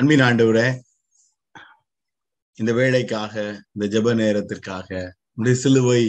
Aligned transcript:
அன்பின் 0.00 0.22
ஆண்டவரே 0.26 0.66
இந்த 2.58 2.72
வேலைக்காக 2.78 3.32
இந்த 3.74 3.86
ஜெப 3.94 4.12
நேரத்திற்காக 4.20 4.88
உடைய 5.38 5.56
சிலுவை 5.62 6.02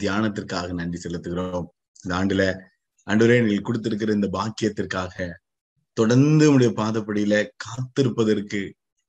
தியானத்திற்காக 0.00 0.68
நன்றி 0.72 0.98
செலுத்துகிறோம். 1.04 1.66
இந்த 2.02 2.12
ஆண்டுல 2.18 2.44
ஆண்டவரே 3.06 3.38
நீங்கள் 3.44 3.66
கொடுத்திருக்கிற 3.68 4.12
இந்த 4.12 4.28
பாக்கியத்திற்காக 4.36 5.26
தொடர்ந்து 5.96 6.46
உடைய 6.54 6.70
பாதப்படியில 6.80 7.40
காத்திருப்பதற்கு 7.64 8.60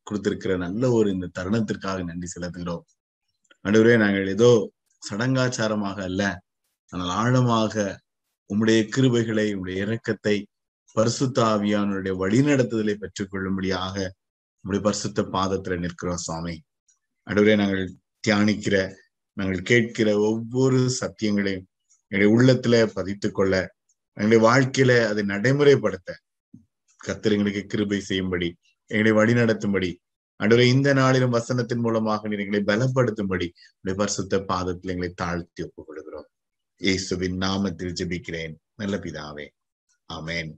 கொடுத்திருக்கிற 0.07 0.55
நல்ல 0.57 0.91
ஒரு 0.91 1.09
இந்த 1.11 1.29
தருணத்திற்காக 1.39 2.07
நன்றி 2.09 2.29
செலுத்துகிறோம். 2.35 2.83
ஆண்டவரே 3.65 3.97
நாங்கள் 4.05 4.33
ஏதோ 4.35 4.51
சடங்காச்சாரமாக 5.03 6.01
அல்ல 6.09 6.23
ஆனால் 6.91 7.13
ஆழமாக 7.21 7.75
உம்முடைய 8.49 8.81
கிருபைகளை 8.95 9.47
உம்முடைய 9.55 9.77
இரக்கத்தை 9.85 10.35
பரிசுத்த 10.95 11.37
ஆவியானுடைய 11.53 12.15
வழிநடத்துதலை 12.23 12.95
பெற்றுக் 12.95 13.31
கொள்ளும்படியாக 14.63 14.83
பரிசுத்த 14.83 15.21
பாதத்துல 15.21 15.79
நிற்கிறோம் 15.79 16.17
சுவாமி. 16.17 16.61
அடுவரே 17.29 17.55
நாங்கள் 17.55 17.95
தியானிக்கிற 18.27 18.95
நாங்கள் 19.37 19.61
கேட்கிற 19.61 20.19
ஒவ்வொரு 20.19 20.95
சத்தியங்களையும் 20.99 21.65
எங்களுடைய 22.07 22.29
உள்ளத்துல 22.29 22.75
பதித்துக் 22.95 23.31
கொள்ள 23.31 23.75
எங்களுடைய 24.13 24.41
வாழ்க்கையில 24.47 25.07
அதை 25.07 25.23
நடைமுறைப்படுத்த 25.25 26.11
கத்திரங்களுக்கு 27.07 27.65
கிருபை 27.65 27.99
செய்யும்படி 27.99 28.55
எங்களை 28.85 29.11
வழிநடத்தும்படி 29.11 29.95
அடுவரை 30.43 30.65
இந்த 30.65 30.93
நாளிலும் 30.93 31.33
வசனத்தின் 31.33 31.83
மூலமாக 31.85 32.27
நீர் 32.27 32.39
எங்களை 32.39 32.61
பலப்படுத்தும்படி 32.61 33.47
உடைய 33.79 33.97
பரிசுத்த 33.97 34.39
பாதத்தில் 34.39 34.91
எங்களை 34.91 35.13
தாழ்த்தி 35.15 35.63
ஒப்புக் 35.63 35.87
கொள்கிறோம் 35.87 36.27
இயேசுவின் 36.77 37.37
நாமத்தில் 37.37 37.95
ஜெபிக்கிறேன். 37.99 38.55
நல்ல 38.75 38.95
பிதாவே. 38.97 39.47
ஆமேன். 40.13 40.49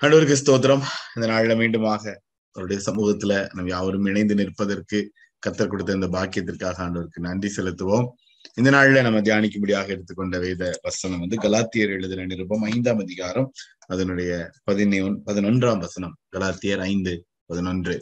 ஆண்டவருக்கு 0.00 0.36
ஸ்தோத்திரம். 0.42 0.84
இந்த 1.14 1.26
நாளில 1.28 1.54
மீண்டுமாக 1.60 2.16
அவருடைய 2.54 2.78
சமூகத்துல 2.86 3.32
நம்ம 3.54 3.70
யாவரும் 3.70 4.08
இணைந்து 4.10 4.34
நிற்பதற்கு 4.34 4.98
கத்தர் 5.46 5.70
கொடுத்த 5.70 5.98
இந்த 5.98 6.08
பாக்கியத்திற்காக 6.16 6.82
ஆண்டவருக்கு 6.84 7.26
நன்றி 7.28 7.48
செலுத்துவோம். 7.56 8.06
இந்த 8.54 8.68
நாள்ல 8.70 9.02
நம்ம 9.02 9.18
தியானிக்கும்படியாக 9.20 9.88
எடுத்துக்கொண்ட 9.94 10.36
வேத 10.38 10.62
வசனம் 10.82 11.22
வந்து 11.24 11.36
கலாத்தியர் 11.44 11.92
எழுதின 11.96 12.26
நிருபம் 12.26 12.64
ஐந்தாம் 12.72 12.98
அதிகாரம் 12.98 13.48
அதனுடைய 13.86 14.32
பதினொன் 14.70 15.18
பதினொன்றாம் 15.28 15.78
வசனம் 15.78 16.14
கலாத்தியர் 16.36 16.82
ஐந்து 16.90 17.12
பதினொன்று. 17.46 17.96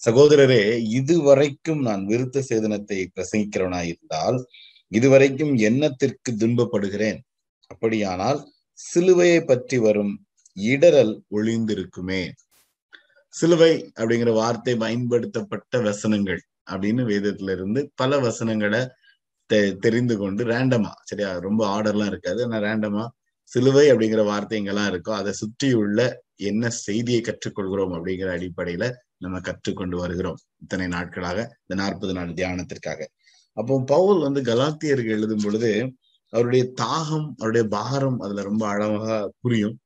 சகோதரரே 0.00 0.62
இதுவரைக்கும் 0.98 1.80
நான் 1.80 2.02
விருத்த 2.06 2.42
சேதனத்தை 2.48 2.98
பிரசங்கிக்கிறவனாயிருந்தால் 3.14 4.36
இதுவரைக்கும் 4.92 5.54
எண்ணத்திற்கு 5.68 6.32
துன்பப்படுகிறேன். 6.32 7.18
அப்படியானால் 7.70 8.40
சிலுவையை 8.78 9.40
பற்றி 9.44 9.78
வரும் 9.78 10.12
இடரல் 10.56 11.14
ஒளிந்திருக்குமே 11.30 12.22
சிலுவை 13.34 13.72
அப்படிங்கிற 13.98 14.32
வார்த்தை 14.32 14.74
பயன்படுத்தப்பட்ட 14.76 15.80
வசனங்கள் 15.80 16.40
அப்படின்னு 16.70 17.02
வேதத்துல 17.04 17.50
இருந்து 17.50 17.92
பல 17.94 18.18
வசனங்களை 18.18 18.80
தெ 19.50 19.58
தெரிந்து 19.76 20.16
கொண்டு 20.18 20.44
ரேண்டமா 20.44 20.92
சரியா? 21.02 21.38
ரொம்ப 21.38 21.62
ஆர்டர்லாம் 21.74 22.06
இருக்காது. 22.06 22.42
ஆனா 22.44 22.58
ரேண்டமா 22.58 23.04
சிலுவை 23.44 23.90
அப்படிங்கிற 23.92 24.24
வார்த்தை 24.24 24.60
எங்கெல்லாம் 24.60 24.90
இருக்கோ 24.92 25.10
அதை 25.10 25.32
சுற்றியுள்ள 25.32 26.00
என்ன 26.36 26.70
செய்தியை 26.70 27.20
கற்றுக்கொள்கிறோம் 27.20 27.94
அப்படிங்கிற 27.96 28.30
அடிப்படையில 28.38 28.84
நம்ம 29.18 29.40
கற்றுக்கொண்டு 29.40 29.96
வருகிறோம் 29.96 30.38
இத்தனை 30.56 30.86
நாட்களாக 30.86 31.38
இந்த 31.62 31.74
நாற்பது 31.82 32.12
நாள் 32.12 32.32
தியானத்திற்காக. 32.32 33.00
அப்போ 33.56 33.82
பவுல் 33.86 34.20
வந்து 34.20 34.40
கலாத்தியருக்கு 34.42 35.14
எழுதும் 35.18 35.44
பொழுது 35.44 35.70
அவருடைய 36.32 36.64
தாகம் 36.80 37.28
அவருடைய 37.38 37.66
பாரம் 37.68 38.18
அதுல 38.20 38.42
ரொம்ப 38.42 38.68
அழகாக 38.68 39.32
புரியும். 39.40 39.76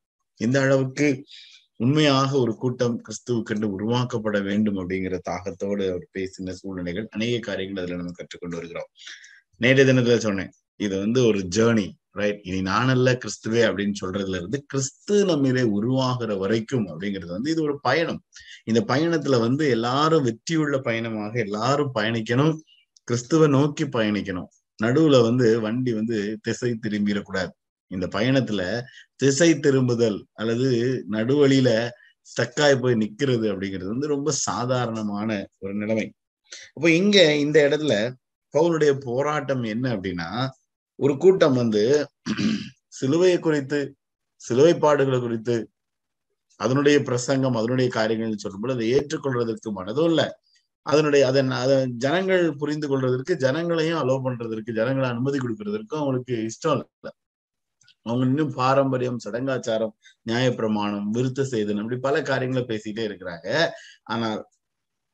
இந்த 0.41 0.61
அளவுக்கு 0.61 1.07
உண்மையாக 1.77 2.31
ஒரு 2.39 2.53
கூட்டம் 2.55 2.97
கிறிஸ்துவுக்கென்று 3.05 3.67
உருவாக்கப்பட 3.77 4.39
வேண்டும் 4.43 4.79
அப்படிங்கிற 4.81 5.17
தாகத்தோடு 5.31 5.85
அவர் 5.91 6.07
பேசின 6.19 6.51
சூழ்நிலைகள் 6.51 7.07
அநேக 7.11 7.39
காரியங்கள் 7.39 7.83
அதுல 7.83 7.97
நம்ம 7.97 8.13
கற்றுக்கொண்டு 8.13 8.57
வருகிறோம். 8.57 8.91
நேற்றைய 9.57 9.87
தினத்துல 9.91 10.17
சொன்னேன் 10.17 10.53
இது 10.77 10.99
வந்து 10.99 11.21
ஒரு 11.27 11.41
ஜேர்னி 11.57 11.87
ரைட் 12.11 12.41
இனி 12.43 12.61
நானல்ல 12.71 13.11
கிறிஸ்துவே 13.23 13.63
அப்படின்னு 13.69 13.97
சொல்றதுல 14.01 14.39
இருந்து 14.41 14.59
கிறிஸ்து 14.67 15.17
நம்மிலே 15.27 15.63
உருவாகிற 15.63 16.37
வரைக்கும் 16.37 16.87
அப்படிங்கிறது 16.87 17.33
வந்து 17.37 17.51
இது 17.51 17.63
ஒரு 17.63 17.77
பயணம். 17.81 18.21
இந்த 18.65 18.81
பயணத்துல 18.89 19.39
வந்து 19.41 19.65
எல்லாரும் 19.69 20.23
வெற்றியுள்ள 20.23 20.79
பயணமாக 20.79 21.33
எல்லாரும் 21.41 21.93
பயணிக்கணும் 21.95 22.55
கிறிஸ்துவ 23.09 23.47
நோக்கி 23.47 23.85
பயணிக்கணும். 23.85 24.51
நடுவுல 24.83 25.17
வந்து 25.23 25.47
வண்டி 25.61 25.93
வந்து 25.95 26.19
திசை 26.43 26.71
திரும்பிடக்கூடாது. 26.83 27.53
இந்த 27.91 28.07
பயணத்துல 28.17 28.63
திசை 29.23 29.51
திரும்புதல் 29.67 30.19
அல்லது 30.41 30.69
நடுவழியில 31.17 31.71
ஸ்டக்காய் 32.29 32.81
போய் 32.83 33.01
நிக்கிறது 33.03 33.47
அப்படிங்கிறது 33.53 33.91
வந்து 33.95 34.13
ரொம்ப 34.15 34.31
சாதாரணமான 34.47 35.29
ஒரு 35.63 35.73
நிலைமை. 35.75 36.07
அப்போ 36.77 36.89
இங்க 37.01 37.19
இந்த 37.45 37.59
இடத்துல 37.69 37.95
பவுலுடைய 38.55 38.93
போராட்டம் 39.09 39.65
என்ன 39.75 39.87
அப்படின்னா 39.97 40.29
ஒரு 40.99 41.15
கூட்டம் 41.25 41.59
வந்து 41.63 41.83
சிலுவையை 42.99 43.39
குறித்து 43.41 43.79
சிலுவை 44.43 44.75
பாடுகளை 44.85 45.19
குறித்து 45.21 45.57
அதனுடைய 46.61 46.97
பிரசங்கம் 47.09 47.59
அதனுடைய 47.61 47.89
காரியங்கள் 47.99 48.43
சொல்லும்போது 48.45 48.75
அதை 48.77 48.87
ஏற்றுக்கொள்றதற்கு 48.97 49.71
மனதும் 49.79 50.09
இல்லை. 50.13 50.27
அதனுடைய 50.87 51.23
அதன் 51.31 51.51
அதை 51.63 51.77
ஜனங்கள் 52.05 52.45
புரிந்து 52.61 52.87
கொள்றதற்கு 52.89 53.33
ஜனங்களையும் 53.45 54.01
அலோவ் 54.03 54.25
பண்றதற்கு 54.27 54.73
ஜனங்களை 54.81 55.09
அனுமதி 55.15 55.39
கொடுக்கறதற்கும் 55.39 56.01
அவங்களுக்கு 56.03 56.35
இஷ்டம் 56.51 56.75
இல்லை. 56.77 57.13
அவங்க 58.07 58.25
இன்னும் 58.27 58.53
பாரம்பரியம் 58.55 59.23
சடங்காச்சாரம் 59.25 59.95
நியாயப்பிரமாணம் 60.27 61.09
விருத்த 61.17 61.47
சேதனம் 61.53 61.85
இப்படி 61.85 61.99
பல 62.01 62.23
காரியங்களை 62.23 62.63
பேசிட்டே 62.67 63.03
இருக்கிறாங்க. 63.09 63.49
ஆனால் 64.05 64.41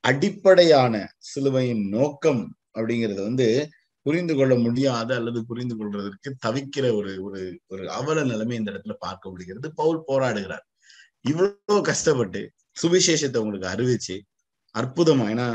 அடிப்படையான 0.04 0.94
சிலுவையின் 1.30 1.84
நோக்கம் 1.88 2.42
அப்படிங்கிறது 2.78 3.22
வந்து 3.22 3.48
புரிந்து 4.06 4.34
கொள்ள 4.34 4.54
முடியாத 4.56 5.10
அல்லது 5.16 5.40
புரிந்து 5.44 5.74
கொள்றதற்கு 5.76 6.30
தவிக்கிற 6.46 6.86
ஒரு 6.94 7.12
ஒரு 7.22 7.40
ஒரு 7.66 7.84
அவல 7.90 8.24
நிலைமை 8.24 8.56
இந்த 8.56 8.70
இடத்துல 8.72 8.94
பார்க்க 8.98 9.30
முடிகிறது. 9.30 9.68
பவுல் 9.74 10.00
போராடுகிறார். 10.08 10.64
இவ்வளவு 11.24 11.80
கஷ்டப்பட்டு 11.82 12.40
சுவிசேஷத்தை 12.76 13.38
உங்களுக்கு 13.38 13.68
அறிவிச்சு 13.74 14.16
அற்புதமா 14.74 15.26
ஏன்னா 15.34 15.48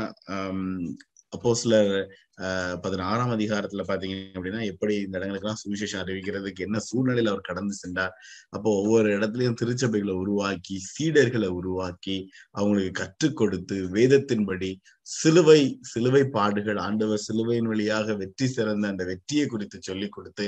அப்போ 1.32 1.54
சிலர் 1.54 1.92
ஆஹ் 2.38 2.76
பதினாறாம் 2.80 3.32
அதிகாரத்துல 3.34 3.82
பாத்தீங்க 3.88 4.16
அப்படின்னா 4.34 4.60
எப்படி 4.66 4.94
இந்த 4.96 5.18
இடங்களுக்கெல்லாம் 5.18 5.60
சுவிசேஷம் 5.62 6.02
அறிவிக்கிறதுக்கு 6.02 6.60
என்ன 6.60 6.78
சூழ்நிலையில 6.88 7.28
அவர் 7.28 7.40
கடந்து 7.40 7.74
சென்றார். 7.74 8.14
அப்போ 8.48 8.68
ஒவ்வொரு 8.80 9.08
இடத்துலயும் 9.16 9.56
திருச்சபைகளை 9.60 10.14
உருவாக்கி 10.14 10.76
சீடர்களை 10.88 11.48
உருவாக்கி 11.50 12.16
அவங்களுக்கு 12.50 12.92
கற்றுக் 12.92 13.36
கொடுத்து 13.36 13.76
வேதத்தின்படி 13.92 14.70
சிலுவை 15.06 15.60
சிலுவை 15.82 16.22
பாடுகள் 16.28 16.76
ஆண்டவர் 16.78 17.18
சிலுவையின் 17.18 17.66
வழியாக 17.66 18.14
வெற்றி 18.14 18.46
சிறந்த 18.48 18.88
அந்த 18.88 19.04
வெற்றியை 19.04 19.46
குறித்து 19.46 19.80
சொல்லி 19.82 20.08
கொடுத்து 20.08 20.46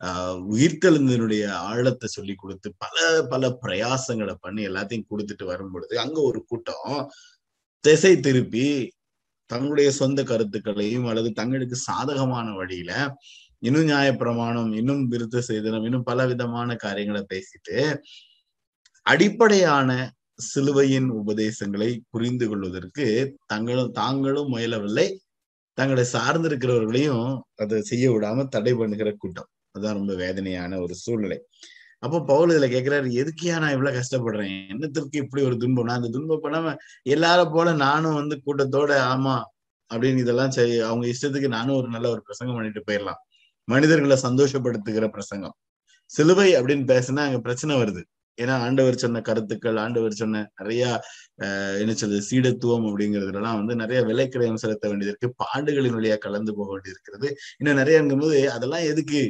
ஆஹ் 0.00 0.38
உயிர்த்தெழுந்தனுடைய 0.50 1.44
ஆழத்தை 1.64 2.08
சொல்லி 2.08 2.34
கொடுத்து 2.34 2.68
பல 2.78 2.96
பல 3.28 3.58
பிரயாசங்களை 3.62 4.36
பண்ணி 4.40 4.68
எல்லாத்தையும் 4.68 5.08
கொடுத்துட்டு 5.10 5.44
வரும் 5.44 5.72
பொழுது 5.72 5.94
அங்க 5.98 6.20
ஒரு 6.22 6.42
கூட்டம் 6.44 7.00
திசை 7.84 8.14
திருப்பி 8.20 8.66
தங்களுடைய 9.46 9.90
சொந்த 9.90 10.20
கருத்துக்களையும் 10.22 11.06
அல்லது 11.06 11.30
தங்களுக்கு 11.32 11.76
சாதகமான 11.76 12.48
வழியில 12.52 12.92
இன்னும் 13.58 13.88
நியாயப்பிரமாணம் 13.88 14.72
இன்னும் 14.74 15.10
விருத்த 15.10 15.42
செய்தனம் 15.48 15.84
இன்னும் 15.84 16.02
பல 16.02 16.26
விதமான 16.26 16.76
காரியங்களை 16.76 17.22
பேசிட்டு 17.34 17.76
அடிப்படையான 19.06 19.90
சிலுவையின் 20.38 21.08
உபதேசங்களை 21.10 21.90
புரிந்து 22.10 22.46
கொள்வதற்கு 22.48 23.36
தங்களும் 23.46 23.92
தாங்களும் 23.92 24.50
முயலவில்லை. 24.54 25.06
தங்களை 25.78 26.04
சார்ந்திருக்கிறவர்களையும் 26.12 27.40
அதை 27.56 27.78
செய்ய 27.82 28.10
விடாம 28.10 28.46
தடை 28.48 28.72
பண்ணுகிற 28.74 29.10
கூட்டம். 29.18 29.48
அதுதான் 29.70 29.94
ரொம்ப 29.94 30.14
வேதனையான 30.14 30.80
ஒரு 30.80 30.94
சூழ்நிலை. 30.94 31.38
அப்போ 32.02 32.22
பவுல் 32.22 32.50
இதுல 32.50 32.66
கேட்கிறாரு 32.66 33.08
எதுக்கியா 33.16 33.58
நான் 33.60 33.70
இவ்வளவு 33.70 33.96
கஷ்டப்படுறேன்? 33.96 34.54
என்னத்திற்கு 34.72 35.16
இப்படி 35.16 35.44
ஒரு 35.44 35.56
துன்பம்? 35.56 35.84
நான் 35.84 35.96
அந்த 35.96 36.08
துன்பம் 36.08 36.42
பண்ணாம 36.42 36.76
எல்லாரும் 37.02 37.52
போல 37.52 37.72
நானும் 37.74 38.14
வந்து 38.14 38.36
கூட்டத்தோட 38.46 38.92
ஆமா 39.12 39.36
அப்படின்னு 39.90 40.18
இதெல்லாம் 40.18 40.50
சரி 40.50 40.78
அவங்க 40.80 41.06
இஷ்டத்துக்கு 41.06 41.48
நானும் 41.48 41.76
ஒரு 41.76 41.88
நல்ல 41.88 42.10
ஒரு 42.10 42.22
பிரசங்கம் 42.22 42.56
பண்ணிட்டு 42.56 42.82
போயிடலாம். 42.86 43.20
மனிதர்களை 43.68 44.16
சந்தோஷப்படுத்துகிற 44.22 45.08
பிரசங்கம். 45.08 45.56
சிலுவை 46.10 46.54
அப்படின்னு 46.56 46.84
பேசினா 46.92 47.18
அங்க 47.18 47.38
பிரச்சனை 47.40 47.76
வருது. 47.76 48.02
ஏன்னா 48.38 48.50
ஆண்டவர் 48.50 48.96
சொன்ன 48.96 49.20
கருத்துக்கள் 49.20 49.76
ஆண்டவர் 49.76 50.12
சொன்ன 50.12 50.52
நிறைய 50.60 50.82
அஹ் 51.42 51.78
என்ன 51.78 51.94
சொல்றது 51.94 52.22
சீடத்துவம் 52.30 52.86
அப்படிங்கிறதுலாம் 52.86 53.58
வந்து 53.60 53.76
நிறைய 53.76 54.02
விலைக்கிரயம் 54.04 54.54
செலுத்த 54.54 54.88
வேண்டியது 54.88 55.16
இருக்கு. 55.20 55.44
பாண்டுகளின் 55.44 55.96
வழியா 55.98 56.18
கலந்து 56.18 56.54
போக 56.54 56.68
வேண்டியது 56.72 56.96
இருக்கிறது 56.96 57.28
இன்னும் 57.58 57.80
நிறையங்கும் 57.82 58.20
போது 58.20 58.52
அதெல்லாம் 58.52 58.84
எதுக்கு? 58.84 59.22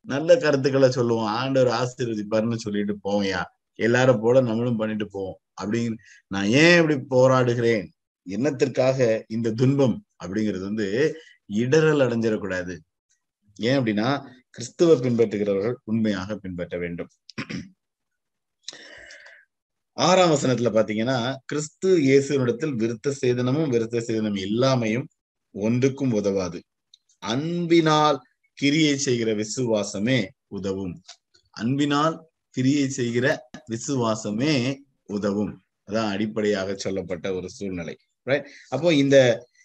நல்ல 0.00 0.36
கருத்துக்களை 0.36 0.90
சொல்லுவோம். 0.90 1.26
ஆண்டவர் 1.26 1.72
ஆசீர்வதிப்பாருன்னு 1.80 2.54
சொல்லிட்டு 2.54 2.98
போவையா 3.04 3.42
எல்லாரும் 3.74 4.20
போல 4.20 4.40
நம்மளும் 4.40 4.76
பண்ணிட்டு 4.76 5.08
போவோம். 5.10 5.38
அப்படின்னு 5.62 5.96
நான் 6.26 6.44
ஏன் 6.44 6.90
இப்படி 6.90 6.96
போராடுகிறேன்? 7.10 7.86
என்னத்திற்காக 8.26 9.22
இந்த 9.28 9.52
துன்பம்? 9.52 10.04
அப்படிங்கிறது 10.24 10.60
வந்து 10.60 11.16
இடரல் 11.52 12.04
அடைஞ்சிடக்கூடாது. 12.06 12.78
ஏன் 13.56 13.78
அப்படின்னா 13.78 14.26
கிறிஸ்துவ 14.50 14.94
பின்பற்றுகிறவர்கள் 14.94 15.74
உண்மையாக 15.84 16.36
பின்பற்ற 16.36 16.78
வேண்டும். 16.78 17.08
ஆறாம் 19.92 20.30
வசனத்துல 20.30 20.70
பாத்தீங்கன்னா 20.78 21.36
கிறிஸ்து 21.44 21.98
இயேசுனிடத்தில் 21.98 22.74
விருத்த 22.76 23.12
சேதனமும் 23.20 23.70
விருத்த 23.74 24.02
சேதனம் 24.08 24.38
இல்லாமையும் 24.46 25.06
ஒன்றுக்கும் 25.50 26.12
உதவாது. 26.12 26.62
அன்பினால் 27.18 28.22
கிரியை 28.58 28.94
செய்கிற 28.98 29.30
விசுவாசமே 29.34 30.18
உதவும். 30.48 30.94
அன்பினால் 31.56 32.16
கிரியை 32.56 32.86
செய்கிற 32.88 33.26
விசுவாசமே 33.70 34.54
உதவும். 35.06 35.52
அதான் 35.88 36.10
அடிப்படையாக 36.12 36.74
சொல்லப்பட்ட 36.76 37.26
ஒரு 37.34 37.48
சூழ்நிலை. 37.48 37.94
ரைட் 38.26 38.48
அப்போ 38.68 38.88
இந்த 38.94 39.16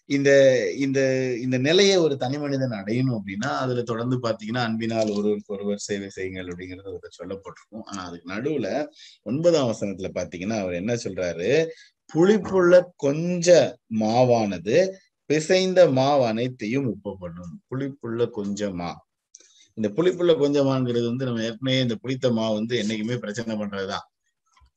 இந்த 0.10 0.31
இந்த 0.75 1.00
இந்த 1.42 1.57
நிலையை 1.57 1.95
ஒரு 1.98 2.16
தனி 2.18 2.38
மனிதன் 2.38 2.75
அடையணும் 2.80 3.18
அப்படின்னா 3.18 3.50
அதுல 3.63 3.81
தொடர்ந்து 3.81 4.16
பாத்தீங்கன்னா 4.18 4.63
அன்பினால் 4.63 5.10
ஒருவருக்கு 5.10 5.54
ஒருவர் 5.54 5.86
சேவை 5.86 6.10
செய்யுங்கள் 6.10 6.50
அப்படிங்கிறது 6.51 6.90
அதுல 6.92 7.10
சொல்லப்பட்டிருக்கும். 7.19 7.86
ஆனா 7.86 8.01
அதுக்கு 8.04 8.28
நடுவுல 8.34 8.68
ஒன்பதாம் 9.24 9.69
வசனத்துல 9.72 10.10
பாத்தீங்கன்னா 10.16 10.57
அவர் 10.60 10.74
என்ன 10.74 10.95
சொல்றாரு? 10.95 11.50
புளிப்புள்ள 12.13 12.74
கொஞ்ச 12.95 13.48
மாவானது 14.00 14.78
பிசைந்த 15.33 15.91
மாவு 15.91 16.25
அனைத்தையும் 16.25 16.85
உப்பு 16.85 17.18
பண்ணும் 17.19 17.62
புளிப்புள்ள 17.69 18.30
கொஞ்சமா 18.35 18.91
இந்த 19.77 19.89
புளிப்புள்ள 19.95 20.31
கொஞ்சமாங்கிறது 20.33 21.06
வந்து 21.06 21.25
நம்ம 21.25 21.44
ஏற்கனவே 21.44 21.81
இந்த 21.81 21.95
புளித்த 21.95 22.31
மாவு 22.31 22.53
வந்து 22.53 22.81
என்னைக்குமே 22.81 23.15
பிரச்சனை 23.18 23.56
பண்றதுதான். 23.56 24.06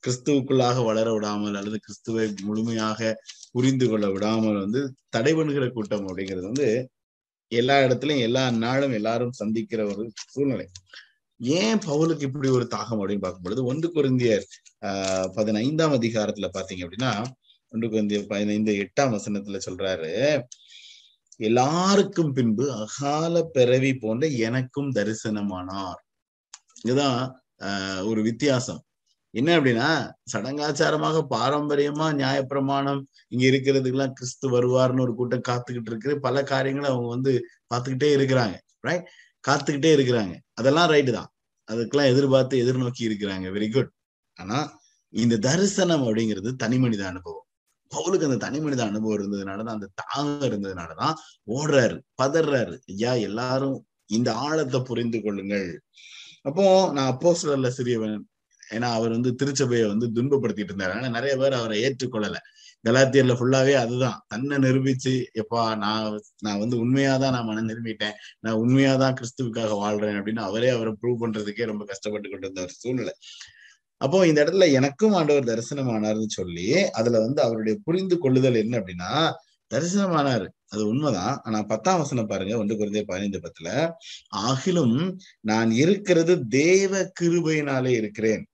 கிறிஸ்துவுக்குள்ளாக 0.03 0.85
வளர 0.85 1.13
விடாமல் 1.13 1.55
அல்லது 1.55 1.77
கிறிஸ்துவை 1.79 2.33
முழுமையாக 2.43 3.21
புரிந்து 3.51 3.89
கொள்ள 3.89 4.09
விடாமல் 4.09 4.59
வந்து 4.59 4.93
தடை 5.09 5.33
பண்ணுகிற 5.33 5.69
கூட்டம் 5.69 6.07
அப்படிங்கிறது 6.07 6.41
வந்து 6.41 6.89
எல்லா 7.51 7.79
இடத்துலயும் 7.79 8.19
எல்லா 8.19 8.51
நாளும் 8.51 8.91
எல்லாரும் 8.91 9.31
சந்திக்கிற 9.31 9.85
ஒரு 9.85 10.11
சூழ்நிலை. 10.27 10.69
ஏன் 11.39 11.77
பவுலுக்கு 11.77 12.21
இப்படி 12.21 12.49
ஒரு 12.49 12.67
தாகம் 12.75 12.99
அப்படின்னு 13.01 13.19
பார்க்கும் 13.19 13.41
பொழுது 13.43 13.65
ஒன்று 13.65 13.89
குருந்தியர் 13.93 14.45
ஆஹ் 14.85 15.27
பதினைந்தாம் 15.33 15.93
அதிகாரத்துல 15.93 16.49
பாத்தீங்க 16.53 16.83
அப்படின்னா 16.87 17.11
ஒன்று 17.77 17.87
குழந்தைய 17.87 18.25
பதினைந்து 18.27 18.73
எட்டாம் 18.73 19.13
வசனத்துல 19.15 19.59
சொல்றாரு 19.65 20.41
எல்லாருக்கும் 21.39 22.31
பின்பு 22.33 22.65
அகால 22.71 23.41
பிறவி 23.41 23.93
போன்ற 23.93 24.27
எனக்கும் 24.27 24.91
தரிசனமானார். 24.91 25.99
இதுதான் 26.83 27.43
ஆஹ் 27.59 28.07
ஒரு 28.07 28.21
வித்தியாசம். 28.21 28.81
என்ன 29.33 29.59
அப்படின்னா 29.59 29.89
சடங்காச்சாரமாக 30.33 31.17
பாரம்பரியமா 31.29 32.07
நியாயப்பிரமாணம் 32.21 33.01
இங்க 33.27 33.45
இருக்கிறதுக்கெல்லாம் 33.47 34.11
கிறிஸ்து 34.11 34.45
வருவார்னு 34.51 35.01
ஒரு 35.01 35.13
கூட்டம் 35.15 35.47
காத்துக்கிட்டு 35.47 35.89
இருக்கு 35.91 36.19
பல 36.19 36.43
காரியங்களை 36.43 36.89
அவங்க 36.89 37.09
வந்து 37.09 37.33
பார்த்துக்கிட்டே 37.73 38.09
இருக்கிறாங்க 38.17 38.57
ரைட் 38.79 39.07
காத்துக்கிட்டே 39.47 39.91
இருக்கிறாங்க. 39.97 40.33
அதெல்லாம் 40.53 40.89
ரைட்டு 40.91 41.11
தான். 41.11 41.29
அதுக்கெல்லாம் 41.71 42.11
எதிர்பார்த்து 42.13 42.55
எதிர்நோக்கி 42.63 43.03
இருக்கிறாங்க. 43.03 43.47
வெரி 43.57 43.73
குட் 43.73 43.91
ஆனா 44.39 44.79
இந்த 45.13 45.37
தரிசனம் 45.37 46.03
அப்படிங்கிறது 46.03 46.49
தனி 46.53 46.77
மனித 46.79 47.07
அனுபவம். 47.07 47.46
பவுலுக்கு 47.95 48.23
அந்த 48.23 48.35
தனி 48.35 48.59
மனித 48.59 48.83
அனுபவம் 48.83 49.17
இருந்ததுனாலதான் 49.17 49.75
அந்த 49.75 49.89
தாகம் 50.01 50.51
இருந்ததுனாலதான் 50.51 51.13
ஓடுறாரு 51.47 51.99
பதறாரு. 52.23 52.77
ஐயா 52.87 53.13
எல்லாரும் 53.13 53.85
இந்த 54.05 54.33
ஆழத்தை 54.33 54.81
புரிந்து 54.81 55.21
கொள்ளுங்கள். 55.21 55.81
அப்போ 56.41 56.91
நான் 56.93 57.11
அப்போ 57.11 57.37
சிறியவன். 57.43 58.19
ஏன்னா 58.71 58.89
அவர் 58.91 59.09
வந்து 59.09 59.35
திருச்சபையை 59.35 59.87
வந்து 59.87 60.07
துன்பப்படுத்திட்டு 60.13 60.69
இருந்தாரு. 60.75 60.91
ஆனா 60.91 61.07
நிறைய 61.09 61.37
பேர் 61.37 61.53
அவரை 61.53 61.83
ஏற்றுக்கொள்ளல. 61.83 62.35
கலாத்தியர்ல 62.83 63.33
ஃபுல்லாவே 63.33 63.73
அதுதான். 63.73 64.25
தன்னை 64.27 64.57
நிரூபிச்சு 64.57 65.23
எப்பா 65.33 65.77
நான் 65.77 66.21
நான் 66.39 66.59
வந்து 66.59 66.77
உண்மையாதான் 66.77 67.31
நான் 67.31 67.45
மன 67.45 67.61
நிரூபிட்டேன் 67.61 68.13
நான் 68.39 68.55
உண்மையாதான் 68.55 69.15
கிறிஸ்துவுக்காக 69.19 69.73
வாழ்றேன் 69.83 70.17
அப்படின்னு 70.17 70.39
அவரே 70.39 70.69
அவரை 70.69 70.93
ப்ரூவ் 71.01 71.21
பண்றதுக்கே 71.21 71.65
ரொம்ப 71.65 71.85
கஷ்டப்பட்டு 71.85 72.29
கொண்டு 72.29 72.37
இருந்த 72.37 72.61
ஒரு 72.61 72.71
சூழ்நிலை. 72.71 73.13
அப்போ 73.97 74.27
இந்த 74.27 74.43
இடத்துல 74.43 74.71
எனக்கும் 74.71 75.13
ஆண்டவர் 75.13 75.43
தரிசனமானார்னு 75.43 76.25
சொல்லி 76.27 76.91
அதுல 76.91 77.19
வந்து 77.19 77.41
அவருடைய 77.41 77.79
புரிந்து 77.83 78.17
கொள்ளுதல் 78.17 78.55
என்ன 78.55 78.79
அப்படின்னா 78.79 79.33
தரிசனமானார். 79.73 80.47
அது 80.67 80.87
உண்மைதான். 80.87 81.39
ஆனா 81.43 81.63
பத்தாம் 81.63 81.97
வசனம் 81.97 82.27
பாருங்க 82.27 82.57
ஒன்று 82.57 82.77
குறைந்தே 82.77 83.03
பதினைந்து 83.03 83.39
பத்துல 83.39 83.91
ஆகிலும் 84.35 85.17
நான் 85.39 85.71
இருக்கிறது 85.71 86.47
தேவ 86.47 87.11
கிருபையினாலே 87.21 87.87
இருக்கிறேன். 87.87 88.47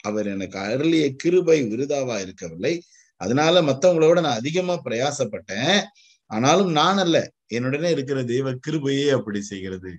அவர் 0.00 0.26
எனக்கு 0.26 0.58
அருளிய 0.58 1.14
கிருபை 1.16 1.62
விருதாவா 1.62 2.20
இருக்கவில்லை. 2.20 2.82
அதனால 3.16 3.62
மத்தவங்களோட 3.62 4.12
நான் 4.12 4.36
அதிகமா 4.36 4.74
பிரயாசப்பட்டேன். 4.84 5.82
ஆனாலும் 6.26 6.70
நான் 6.70 6.98
அல்ல. 6.98 7.30
என்னுடனே 7.54 7.90
இருக்கிற 7.90 8.24
தெய்வ 8.24 8.52
கிருபையே 8.68 9.08
அப்படி 9.10 9.42
செய்கிறது. 9.42 9.98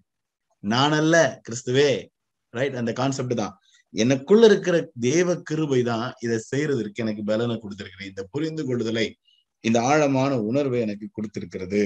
நான் 0.60 0.92
அல்ல 0.92 1.42
கிறிஸ்துவே. 1.50 2.08
ரைட் 2.50 2.76
அந்த 2.76 2.94
கான்செப்ட் 2.94 3.36
தான். 3.36 3.61
எனக்குள்ள 3.94 4.46
இருக்கிற 4.46 4.92
தேவ 5.00 5.36
கிருபை 5.42 5.84
தான் 5.84 6.14
இதை 6.20 6.38
செய்யறதற்கு 6.52 7.04
எனக்கு 7.04 7.24
பலனை 7.24 7.56
கொடுத்திருக்கிறேன் 7.56 8.12
இந்த 8.12 8.24
புரிந்து 8.32 8.64
கொள்ளுதலை 8.64 9.08
இந்த 9.64 9.82
ஆழமான 9.82 10.32
உணர்வை 10.42 10.80
எனக்கு 10.80 11.08
கொடுத்திருக்கிறது. 11.12 11.84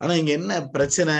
ஆனா 0.00 0.12
இங்க 0.14 0.32
என்ன 0.32 0.52
பிரச்சனை? 0.68 1.14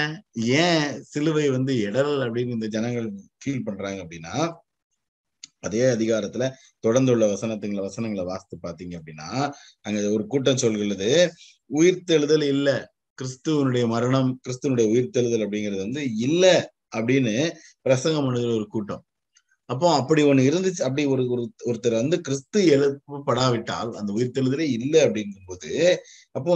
ஏன் 0.62 1.02
சிலுவை 1.02 1.50
வந்து 1.50 1.72
இடரல் 1.86 2.22
அப்படின்னு 2.26 2.56
இந்த 2.58 2.68
ஜனங்கள் 2.68 3.06
ஃபீல் 3.40 3.64
பண்றாங்க 3.64 3.98
அப்படின்னா 4.04 4.34
அதே 5.60 5.82
அதிகாரத்துல 5.94 6.44
தொடர்ந்து 6.80 7.12
உள்ள 7.12 7.26
வசனத்துங்களை 7.26 7.82
வசனங்களை 7.82 8.24
வாசித்து 8.24 8.56
பாத்தீங்க 8.62 8.94
அப்படின்னா 9.00 9.28
அங்க 9.80 10.10
ஒரு 10.10 10.26
கூட்டம் 10.26 10.56
சொல்கிறது 10.56 11.10
உயிர்த்தெழுதல் 11.70 12.46
இல்ல. 12.54 12.68
கிறிஸ்துவனுடைய 13.18 13.86
மரணம் 13.86 14.40
கிறிஸ்துவனுடைய 14.44 14.86
உயிர்த்தெழுதல் 14.94 15.44
அப்படிங்கிறது 15.46 15.82
வந்து 15.86 16.02
இல்ல 16.18 16.44
அப்படின்னு 16.96 17.34
பிரசங்கம் 17.82 18.24
பண்ணுகிற 18.24 18.52
ஒரு 18.54 18.66
கூட்டம். 18.66 19.02
அப்போ 19.70 19.86
அப்படி 19.94 20.20
ஒண்ணு 20.22 20.42
இருந்துச்சு. 20.50 20.82
அப்படி 20.86 21.02
ஒரு 21.12 21.22
ஒரு 21.34 21.42
ஒருத்தர் 21.66 22.00
வந்து 22.02 22.16
கிறிஸ்து 22.20 22.60
எழுப்பப்படாவிட்டால் 22.76 23.90
அந்த 24.00 24.10
உயிர்த்தெழுதலே 24.16 24.66
இல்லை 24.76 25.00
அப்படிங்கும்போது 25.06 25.70
அப்போ 26.36 26.52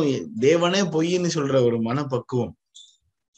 தேவனே 0.47 0.81
பொய்ன்னு 0.95 1.31
சொல்ற 1.37 1.57
ஒரு 1.69 1.79
மனப்பக்குவம் 1.81 2.55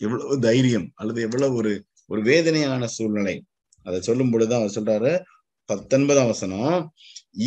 எவ்வளவு 0.00 0.38
தைரியம் 0.40 0.88
அல்லது 0.94 1.20
எவ்வளவு 1.22 1.54
ஒரு 1.54 1.72
ஒரு 2.06 2.20
வேதனையான 2.22 2.86
சூழ்நிலை. 2.96 3.36
அதை 3.86 3.98
சொல்லும் 4.00 4.30
பொழுதுதான் 4.30 4.62
அவர் 4.62 4.76
சொல்றாரு 4.78 5.12
பத்தொன்பதாம் 5.68 6.26
வசனம் 6.26 6.76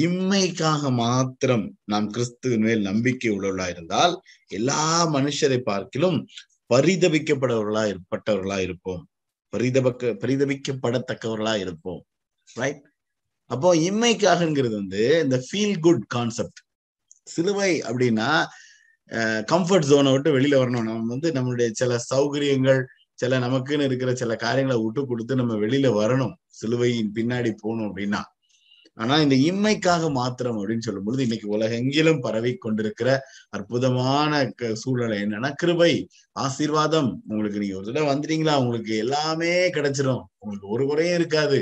இம்மைக்காக 0.04 0.92
மாத்திரம் 0.94 1.66
நாம் 1.92 2.08
கிறிஸ்துவின் 2.08 2.66
மேல் 2.68 2.82
நம்பிக்கை 2.82 3.30
உள்ளவர்களா 3.36 3.68
இருந்தால் 3.70 4.14
எல்லா 4.50 4.82
மனுஷரை 5.14 5.60
பார்க்கிலும் 5.70 6.18
பரிதபிக்கப்படவர்களா 6.74 7.84
பட்டவர்களா 8.12 8.58
இருப்போம். 8.68 9.04
பரிதபக்க 9.54 10.12
பரிதபிக்கப்படத்தக்கவர்களா 10.24 11.56
இருப்போம். 11.60 12.02
ரைட் 12.56 12.82
அப்போ 13.46 13.70
இம்மைக்காகங்கிறது 13.76 14.76
வந்து 14.82 15.04
இந்த 15.24 15.38
ஃபீல் 15.46 15.78
குட் 15.80 16.04
கான்செப்ட் 16.08 16.60
சிலுவை 17.24 17.72
அப்படின்னா 17.82 18.30
கம்ஃபர்ட் 19.52 19.88
ஜோனை 19.92 20.12
விட்டு 20.12 20.30
வெளியில 20.38 20.56
வரணும். 20.62 20.88
நம்ம 20.88 21.08
வந்து 21.08 21.30
நம்மளுடைய 21.32 21.70
சில 21.72 22.00
சௌகரியங்கள் 22.12 22.82
சில 23.14 23.40
நமக்குன்னு 23.40 23.88
இருக்கிற 23.88 24.12
சில 24.16 24.36
காரியங்களை 24.36 24.84
விட்டு 24.84 25.02
கொடுத்து 25.06 25.36
நம்ம 25.36 25.54
வெளியில 25.56 25.88
வரணும். 26.02 26.36
சிலுவையின் 26.48 27.14
பின்னாடி 27.16 27.52
போகணும் 27.62 27.88
அப்படின்னா. 27.90 28.22
ஆனா 28.94 29.16
இந்த 29.22 29.36
இம்மைக்காக 29.50 30.12
மாத்திரம் 30.12 30.58
அப்படின்னு 30.60 30.86
சொல்லும் 30.86 31.04
பொழுது 31.04 31.24
இன்னைக்கு 31.24 31.48
உலகெங்கிலும் 31.56 32.20
பரவி 32.20 32.52
கொண்டிருக்கிற 32.56 33.10
அற்புதமான 33.50 34.52
சூழ்நிலை 34.74 35.18
என்னன்னா 35.22 35.52
கிருபை 35.54 35.92
ஆசீர்வாதம். 36.32 37.22
உங்களுக்கு 37.28 37.60
நீங்க 37.60 37.78
ஒரு 37.78 37.88
தடவை 37.90 38.08
வந்துட்டீங்களா? 38.14 38.56
உங்களுக்கு 38.58 38.96
எல்லாமே 38.98 39.54
கிடைச்சிரும். 39.78 40.24
உங்களுக்கு 40.38 40.68
ஒரு 40.68 40.86
குறையும் 40.86 41.16
இருக்காது. 41.16 41.60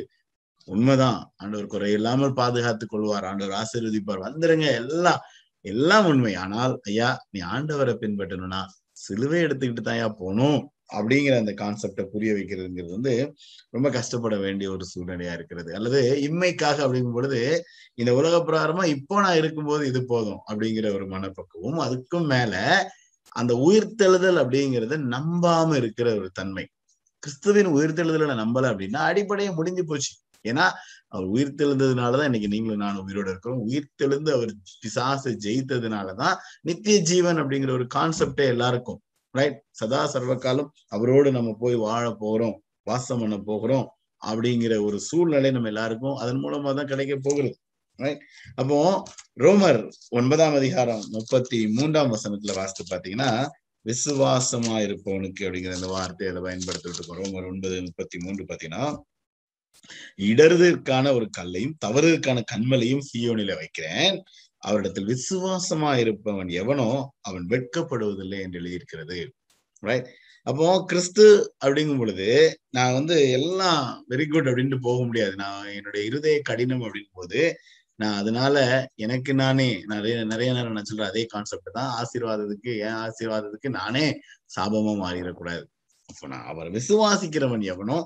உண்மைதான். 0.67 1.33
ஆண்டவர் 1.35 1.65
குறை 1.65 1.91
இல்லாமல் 1.91 2.33
பாதுகாத்துக் 2.33 2.89
கொள்வார். 2.89 3.25
ஆண்டவர் 3.25 3.57
ஆசீர்வதிப்பார். 3.61 4.25
வந்துருங்க. 4.27 4.67
எல்லாம் 4.81 5.21
எல்லாம் 5.65 6.05
உண்மை. 6.05 6.35
ஆனால் 6.35 6.73
ஐயா 6.83 7.09
நீ 7.29 7.39
ஆண்டவரை 7.53 7.93
பின்பற்றணும்னா 8.01 8.61
சிலுவை 8.97 9.39
எடுத்துக்கிட்டு 9.43 9.83
தாயா 9.83 10.09
போகணும் 10.19 10.59
அப்படிங்கிற 10.93 11.33
அந்த 11.37 11.53
கான்செப்டை 11.53 12.03
புரிய 12.05 12.33
வைக்கிறதுங்கிறது 12.33 12.91
வந்து 12.91 13.13
ரொம்ப 13.69 13.89
கஷ்டப்பட 13.89 14.35
வேண்டிய 14.37 14.67
ஒரு 14.71 14.85
சூழ்நிலையா 14.93 15.33
இருக்கிறது. 15.33 15.75
அல்லது 15.75 16.01
இம்மைக்காக 16.29 16.77
அப்படிங்கும் 16.85 17.13
பொழுது 17.13 17.39
இந்த 17.93 18.13
உலக 18.13 18.35
பிரகாரமா 18.47 18.85
இப்போ 18.95 19.21
நான் 19.21 19.35
இருக்கும்போது 19.35 19.87
இது 19.87 20.01
போதும் 20.05 20.41
அப்படிங்கிற 20.51 20.93
ஒரு 20.93 21.07
மனப்பக்குவம் 21.07 21.79
அதுக்கும் 21.79 22.27
மேல 22.27 22.55
அந்த 23.35 23.53
உயிர்த்தெழுதல் 23.67 24.39
அப்படிங்கிறத 24.43 24.97
நம்பாம 25.15 25.75
இருக்கிற 25.75 26.07
ஒரு 26.15 26.29
தன்மை. 26.33 26.65
கிறிஸ்துவின் 27.23 27.69
உயிர்த்தெழுதலை 27.75 28.35
நம்பல 28.43 28.65
அப்படின்னா 28.71 29.01
அடிப்படையே 29.09 29.51
முடிஞ்சு 29.53 29.85
போச்சு. 29.85 30.11
ஏன்னா 30.47 30.65
அவர் 31.07 31.27
உயிர்த்தெழுந்ததுனாலதான் 31.33 32.29
இன்னைக்கு 32.29 32.49
நீங்களும் 32.49 32.83
நானும் 32.85 33.03
உயிரோட 33.05 33.27
இருக்கிறோம். 33.29 33.61
உயிர்த்தெழுந்து 33.67 34.31
அவர் 34.33 34.51
பிசாசை 34.81 35.33
ஜெயித்ததுனாலதான் 35.45 36.35
நித்திய 36.61 36.97
ஜீவன் 37.09 37.39
அப்படிங்கிற 37.41 37.71
ஒரு 37.71 37.85
கான்செப்டே 37.95 38.47
எல்லாருக்கும் 38.47 38.99
ரைட் 39.35 39.59
சதா 39.79 40.01
சர்வகாலம் 40.13 40.71
அவரோடு 40.87 41.29
நம்ம 41.31 41.53
போய் 41.59 41.77
வாழ 41.83 42.03
போகிறோம் 42.17 42.55
வாசம் 42.87 43.21
பண்ண 43.21 43.37
போகிறோம் 43.47 43.85
அப்படிங்கிற 44.21 44.73
ஒரு 44.85 44.97
சூழ்நிலை 45.07 45.49
நம்ம 45.51 45.67
எல்லாருக்கும் 45.67 46.17
அதன் 46.17 46.41
மூலமா 46.43 46.69
தான் 46.73 46.91
கிடைக்க 46.91 47.15
போகிறது 47.19 47.55
ரைட் 47.99 48.21
அப்போ 48.55 48.77
ரோமர் 49.37 49.79
ஒன்பதாம் 50.11 50.55
அதிகாரம் 50.55 51.03
முப்பத்தி 51.13 51.59
மூன்றாம் 51.75 52.11
வசனத்துல 52.15 52.55
வாசித்து 52.57 52.83
பாத்தீங்கன்னா 52.85 53.29
விசுவாசமா 53.85 54.75
இருப்பவனுக்கு 54.85 55.45
அப்படிங்கிற 55.45 55.73
அந்த 55.75 55.89
வார்த்தையை 55.91 56.29
அதை 56.31 56.41
பயன்படுத்திட்டு 56.43 56.97
இருக்கோம் 56.99 57.19
ரோமர் 57.21 57.49
ஒன்பது 57.51 57.75
முப்பத்தி 57.85 58.17
மூன்று 58.23 58.49
பாத்தீங்கன்னா 58.49 58.83
இடறுதற்கான 60.29 61.13
ஒரு 61.13 61.27
கல்லையும் 61.29 61.75
தவறுதற்கான 61.85 62.43
கண்மலையும் 62.53 63.07
சியோனில 63.09 63.55
வைக்கிறேன். 63.55 64.15
அவரிடத்தில் 64.63 65.09
விசுவாசமா 65.13 65.91
இருப்பவன் 66.03 66.49
எவனோ 66.61 66.89
அவன் 67.21 67.45
வெட்கப்படுவதில்லை 67.49 68.39
என்று 68.45 68.59
எழுதியிருக்கிறது. 68.61 69.19
ரைட் 69.83 70.07
அப்போ 70.47 70.67
கிறிஸ்து 70.85 71.25
அப்படிங்கும் 71.65 72.01
பொழுது 72.01 72.27
நான் 72.69 72.93
வந்து 72.93 73.15
எல்லாம் 73.29 73.81
வெரி 74.09 74.25
குட் 74.27 74.49
அப்படின்ட்டு 74.49 74.79
போக 74.85 74.99
முடியாது. 75.05 75.33
நான் 75.35 75.65
என்னுடைய 75.77 76.01
இருதய 76.09 76.37
கடினம் 76.49 76.83
அப்படின் 76.85 77.11
போது 77.13 77.41
நான் 77.99 78.17
அதனால 78.21 78.55
எனக்கு 78.95 79.31
நானே 79.33 79.67
நிறைய 79.87 80.15
நிறைய 80.23 80.49
நேரம் 80.53 80.75
நான் 80.77 80.89
சொல்ற 80.91 81.05
அதே 81.11 81.23
கான்செப்ட் 81.25 81.69
தான். 81.71 81.91
ஆசீர்வாதத்துக்கு 82.01 82.71
என் 82.87 82.99
ஆசீர்வாதத்துக்கு 83.05 83.69
நானே 83.79 84.05
சாபமா 84.55 84.93
மாறிடக்கூடாது. 85.03 85.63
அப்ப 86.09 86.27
நான் 86.33 86.49
அவர் 86.51 86.69
விசுவாசிக்கிறவன் 86.71 87.63
எவனோ 87.73 87.97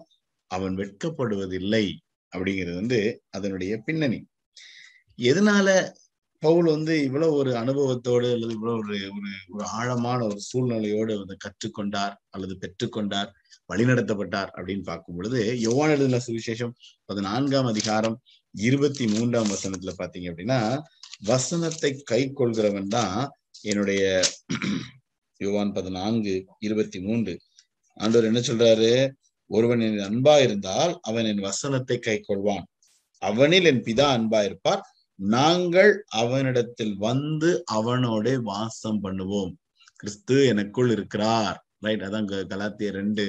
அவன் 0.51 0.75
வெட்கப்படுவதில்லை 0.77 1.85
அப்படிங்கிறது 2.33 2.75
வந்து 2.75 2.99
அதனுடைய 3.29 3.73
பின்னணி. 3.77 4.19
எதனால 5.19 5.67
பவுல் 6.43 6.65
வந்து 6.65 6.93
இவ்வளவு 7.03 7.33
ஒரு 7.33 7.51
அனுபவத்தோடு 7.53 8.27
அல்லது 8.33 8.53
இவ்வளவு 8.53 8.77
ஒரு 8.77 8.95
ஒரு 9.15 9.31
ஒரு 9.49 9.65
ஆழமான 9.79 10.19
ஒரு 10.25 10.39
சூழ்நிலையோடு 10.39 11.13
வந்து 11.17 11.37
கற்றுக்கொண்டார் 11.45 12.15
அல்லது 12.29 12.53
பெற்றுக்கொண்டார் 12.63 13.29
வழிநடத்தப்பட்டார் 13.69 14.49
அப்படின்னு 14.57 14.83
பார்க்கும் 14.83 15.15
பொழுது 15.15 15.41
யோவான் 15.59 15.89
எழுதின 15.89 16.19
சுவிசேஷம் 16.27 16.73
பதினான்காம் 17.05 17.65
அதிகாரம் 17.65 18.17
இருபத்தி 18.55 19.05
மூன்றாம் 19.07 19.51
வசனத்துல 19.53 19.93
பாத்தீங்க 19.97 20.29
அப்படின்னா 20.31 20.59
வசனத்தை 21.25 21.91
கை 22.11 22.21
கொள்கிறவன் 22.35 22.91
தான் 22.97 23.15
என்னுடைய 23.61 24.03
யுவான் 25.41 25.71
பதினான்கு 25.71 26.33
இருபத்தி 26.59 26.99
மூன்று. 27.01 27.33
ஆண்டவர் 27.97 28.29
என்ன 28.29 28.39
சொல்றாரு? 28.39 28.91
ஒருவன் 29.55 29.81
என் 29.87 30.01
அன்பா 30.07 30.35
இருந்தால் 30.45 30.93
அவன் 31.09 31.27
என் 31.31 31.45
வசனத்தை 31.47 31.97
கை 31.99 32.17
கொள்வான். 32.27 32.65
அவனில் 33.21 33.67
என் 33.71 33.83
பிதா 33.87 34.07
அன்பா 34.17 34.39
இருப்பார். 34.49 34.83
நாங்கள் 35.19 35.91
அவனிடத்தில் 36.21 36.95
வந்து 37.07 37.49
அவனோட 37.73 38.27
வாசம் 38.51 39.01
பண்ணுவோம். 39.03 39.51
கிறிஸ்து 39.95 40.37
எனக்குள் 40.51 40.89
இருக்கிறார். 40.95 41.57
ரைட் 41.85 42.03
அதான் 42.07 42.29
கலாத்திய 42.51 42.89
ரெண்டு 42.99 43.23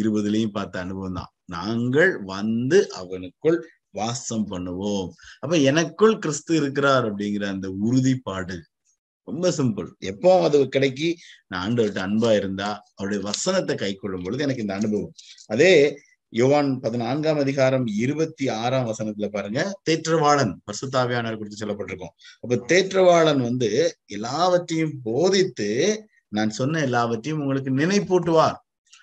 இருபதுலயும் 0.00 0.56
பார்த்த 0.58 0.84
அனுபவம் 0.84 1.18
தான். 1.20 1.30
நாங்கள் 1.56 2.12
வந்து 2.34 2.78
அவனுக்குள் 3.00 3.58
வாசம் 4.00 4.46
பண்ணுவோம். 4.52 5.08
அப்ப 5.42 5.56
எனக்குள் 5.70 6.14
கிறிஸ்து 6.18 6.52
இருக்கிறார் 6.60 7.04
அப்படிங்கிற 7.10 7.44
அந்த 7.54 7.68
உறுதிப்பாடு 7.86 8.56
ரொம்ப 9.24 9.50
சிம்பிள் 9.50 9.88
எப்போ 9.98 10.42
அது 10.42 10.68
கிடைக்கி 10.76 11.08
நான் 11.46 11.62
ஆண்டவர்கிட்ட 11.64 12.02
அன்பா 12.06 12.30
இருந்தா 12.36 12.82
அவருடைய 12.94 13.24
வசனத்தை 13.24 13.76
கை 13.76 13.94
கொள்ளும் 13.94 14.22
பொழுது 14.22 14.42
எனக்கு 14.42 14.60
இந்த 14.60 14.74
அனுபவம். 14.74 15.12
அதே 15.46 15.98
யோவான் 16.28 16.80
பதினான்காம் 16.80 17.38
அதிகாரம் 17.38 17.86
இருபத்தி 17.86 18.48
ஆறாம் 18.48 18.88
வசனத்துல 18.90 19.26
பாருங்க 19.28 19.60
தேற்றவாளன் 19.90 20.52
பசுத்தாவியானவர் 20.66 21.36
குறித்து 21.36 21.60
சொல்லப்பட்டிருக்கோம். 21.66 22.14
அப்ப 22.40 22.56
தேற்றவாளன் 22.74 23.42
வந்து 23.42 23.70
எல்லாவற்றையும் 24.06 24.96
போதித்து 25.02 25.70
நான் 26.28 26.50
சொன்ன 26.50 26.80
எல்லாவற்றையும் 26.80 27.40
உங்களுக்கு 27.40 27.72
நினைப்பூட்டுவார். 27.72 28.58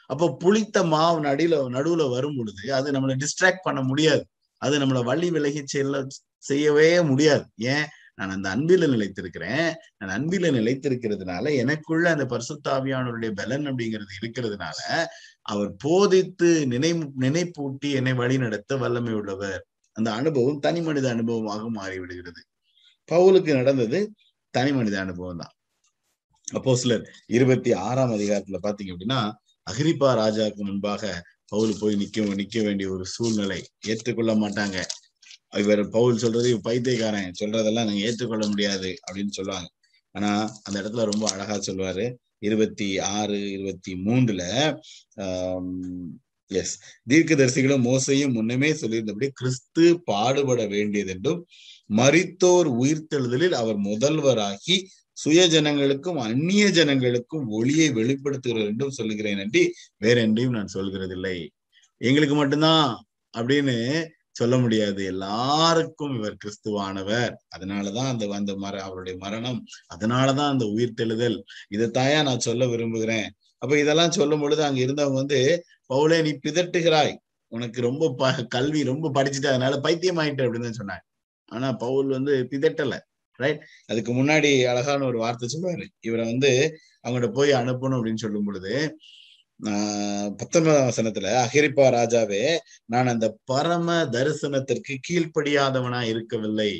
அப்போ 0.05 0.35
புளித்த 0.39 0.83
மாவு 0.83 1.19
நடில 1.23 1.57
நடுவுல 1.77 2.09
வரும் 2.09 2.35
பொழுது 2.37 2.73
அது 2.73 2.91
நம்மளை 2.91 3.15
டிஸ்ட்ராக்ட் 3.23 3.63
பண்ண 3.63 3.81
முடியாது. 3.81 4.23
அது 4.61 4.79
நம்மளை 4.79 5.03
வள்ளி 5.03 5.29
விலகி 5.31 5.61
செல்ல 5.65 6.05
செய்யவே 6.37 7.01
முடியாது. 7.01 7.45
ஏன்? 7.55 7.87
நான் 8.17 8.33
அந்த 8.35 8.47
அன்பில 8.55 8.87
நிலைத்திருக்கிறேன். 8.87 9.67
நான் 9.97 10.13
அன்பில 10.17 10.51
நிலைத்திருக்கிறதுனால 10.51 11.45
எனக்குள்ள 11.57 12.05
அந்த 12.11 12.25
பரிசுத்தாவியானவருடைய 12.25 13.31
பலன் 13.31 13.65
அப்படிங்கிறது 13.65 14.13
இருக்கிறதுனால 14.21 14.79
அவர் 15.41 15.71
போதித்து 15.77 16.49
நினை 16.67 16.91
நினைப்பூட்டி 17.19 17.89
என்னை 17.91 18.13
வழி 18.13 18.37
நடத்த 18.37 18.77
வல்லமை 18.77 19.13
உள்ளவர். 19.13 19.61
அந்த 19.95 20.09
அனுபவம் 20.11 20.59
தனி 20.59 20.81
மனித 20.81 21.07
அனுபவமாக 21.15 21.63
மாறிவிடுகிறது. 21.79 22.41
பவுலுக்கு 23.09 23.51
நடந்தது 23.55 23.99
தனி 24.53 24.71
மனித 24.73 24.95
அனுபவம் 24.99 25.37
தான். 25.37 25.53
அப்போ 26.47 26.71
சிலர் 26.75 27.05
இருபத்தி 27.27 27.71
ஆறாம் 27.87 28.13
அதிகாரத்துல 28.17 28.59
பாத்தீங்க 28.63 28.93
அப்படின்னா 28.95 29.19
அகிரிப்பா 29.67 30.09
ராஜாவுக்கு 30.23 30.63
முன்பாக 30.63 31.03
பவுல் 31.47 31.73
போய் 31.79 31.95
நிக்க 31.95 32.25
நிக்க 32.41 32.57
வேண்டிய 32.63 32.87
ஒரு 32.91 33.05
சூழ்நிலை 33.05 33.59
ஏற்றுக்கொள்ள 33.87 34.33
மாட்டாங்க. 34.35 34.77
இவர் 35.51 35.89
பவுல் 35.89 36.17
சொல்றது 36.17 36.49
பைத்தியக்காரன் 36.61 37.31
சொல்றதெல்லாம் 37.39 37.87
நாங்க 37.87 38.05
ஏற்றுக்கொள்ள 38.07 38.47
முடியாது 38.47 38.89
அப்படின்னு 39.07 39.29
சொல்லுவாங்க. 39.29 39.69
ஆனா 40.15 40.29
அந்த 40.63 40.77
இடத்துல 40.81 41.03
ரொம்ப 41.11 41.25
அழகா 41.31 41.55
சொல்லுவாரு. 41.57 42.05
இருபத்தி 42.39 42.99
ஆறு 42.99 43.51
இருபத்தி 43.51 43.93
மூன்றுல 44.05 44.43
ஆஹ் 45.17 46.09
எஸ் 46.51 46.73
தீர்க்கதரிசிகளும் 47.09 47.85
மோசையும் 47.89 48.33
முன்னமே 48.33 48.71
சொல்லியிருந்தபடி 48.71 49.27
கிறிஸ்து 49.33 50.01
பாடுபட 50.03 50.67
வேண்டியது 50.67 51.11
என்றும் 51.11 51.45
மறித்தோர் 51.89 52.69
உயிர்த்தெழுதலில் 52.81 53.51
அவர் 53.51 53.79
முதல்வராகி 53.79 54.77
சுய 55.13 55.41
ஜனங்களுக்கும் 55.47 56.19
அந்நிய 56.19 56.65
ஜனங்களுக்கும் 56.67 57.45
ஒளியை 57.47 57.89
வெளிப்படுத்துகிறார் 57.91 58.65
என்றும் 58.65 58.89
சொல்லுகிறேன் 58.89 59.37
என்று 59.37 59.61
வேற 59.97 60.21
என்றையும் 60.21 60.53
நான் 60.53 60.73
சொல்கிறதில்லை. 60.73 61.37
எங்களுக்கு 62.01 62.35
மட்டும்தான் 62.35 63.05
அப்படின்னு 63.37 63.75
சொல்ல 64.35 64.57
முடியாது. 64.57 65.05
எல்லாருக்கும் 65.05 66.13
இவர் 66.15 66.37
கிறிஸ்துவானவர். 66.37 67.33
அதனாலதான் 67.57 68.09
அந்த 68.09 68.27
அந்த 68.31 68.55
மர 68.55 68.75
அவருடைய 68.83 69.17
மரணம். 69.21 69.59
அதனாலதான் 69.95 70.51
அந்த 70.53 70.65
உயிர்த்தெழுதல் 70.65 71.37
இதைத்தாயா 71.75 72.23
நான் 72.23 72.39
சொல்ல 72.39 72.67
விரும்புகிறேன். 72.67 73.27
அப்ப 73.57 73.79
இதெல்லாம் 73.79 74.11
சொல்லும் 74.11 74.39
பொழுது 74.39 74.63
அங்க 74.63 74.79
இருந்தவங்க 74.81 75.13
வந்து 75.13 75.39
பவுலே 75.93 76.17
நீ 76.23 76.31
பிதட்டுகிறாய் 76.45 77.13
உனக்கு 77.51 77.81
ரொம்ப 77.81 78.13
ப 78.17 78.45
கல்வி 78.49 78.81
ரொம்ப 78.83 79.09
படிச்சுட்டு 79.09 79.49
அதனால 79.53 79.79
பைத்தியம் 79.79 80.17
ஆயிட்டு 80.17 80.45
அப்படின்னு 80.45 80.73
சொன்னாங்க. 80.81 81.03
ஆனா 81.51 81.71
பவுல் 81.73 82.07
வந்து 82.07 82.47
பிதட்டல. 82.51 82.95
ரைட் 83.39 83.61
அதுக்கு 83.85 84.11
முன்னாடி 84.13 84.51
அழகான 84.65 85.05
ஒரு 85.05 85.17
வார்த்தை 85.17 85.47
சொல்லுவாரு. 85.53 85.85
இவரை 85.99 86.25
வந்து 86.25 86.51
அவங்கள்ட்ட 87.07 87.29
போய் 87.33 87.51
அனுப்பணும் 87.51 87.97
அப்படின்னு 87.97 88.23
சொல்லும் 88.25 88.45
பொழுது 88.45 88.73
பத்தொன்பதாம் 90.39 90.87
வசனத்துல 90.89 91.31
அகிரிப்பா 91.41 91.85
ராஜாவே 91.97 92.43
நான் 92.85 93.07
அந்த 93.07 93.27
பரம 93.45 93.97
தரிசனத்திற்கு 94.15 94.93
கீழ்ப்படியாதவனா 95.07 95.99
இருக்கவில்லை. 96.11 96.71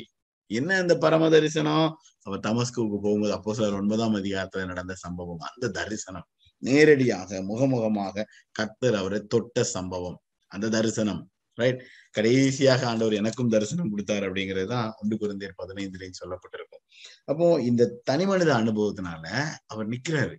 என்ன 0.50 0.70
அந்த 0.78 0.94
பரம 1.04 1.28
தரிசனம்? 1.28 1.86
அவர் 2.26 2.42
தமஸ்குவுக்கு 2.46 2.98
போகும்போது 3.04 3.32
அப்போ 3.32 3.54
சிலர் 3.54 3.78
ஒன்பதாம் 3.80 4.16
அதிகாரத்துல 4.20 4.64
நடந்த 4.66 4.94
சம்பவம். 4.94 5.42
அந்த 5.48 5.70
தரிசனம் 5.78 6.26
நேரடியாக 6.62 7.40
முகமுகமாக 7.50 8.24
கர்த்தர் 8.52 8.98
அவரை 9.00 9.20
தொட்ட 9.26 9.64
சம்பவம். 9.76 10.18
அந்த 10.50 10.66
தரிசனம் 10.68 11.22
ரைட் 11.58 11.80
கடைசியாக 12.10 12.82
ஆண்டவர் 12.86 13.18
எனக்கும் 13.20 13.52
தரிசனம் 13.54 13.90
கொடுத்தார் 13.90 14.26
அப்படிங்கிறது 14.28 14.68
தான் 14.74 14.88
ஒன்று 15.00 15.16
குருந்தேர் 15.22 15.58
பதினைந்துலையும் 15.62 16.20
சொல்லப்பட்டிருக்கும். 16.22 16.84
அப்போ 17.24 17.46
இந்த 17.60 17.90
தனி 18.04 18.26
மனித 18.26 18.50
அனுபவத்தினால 18.62 19.24
அவர் 19.66 19.88
நிக்கிறாரு. 19.88 20.36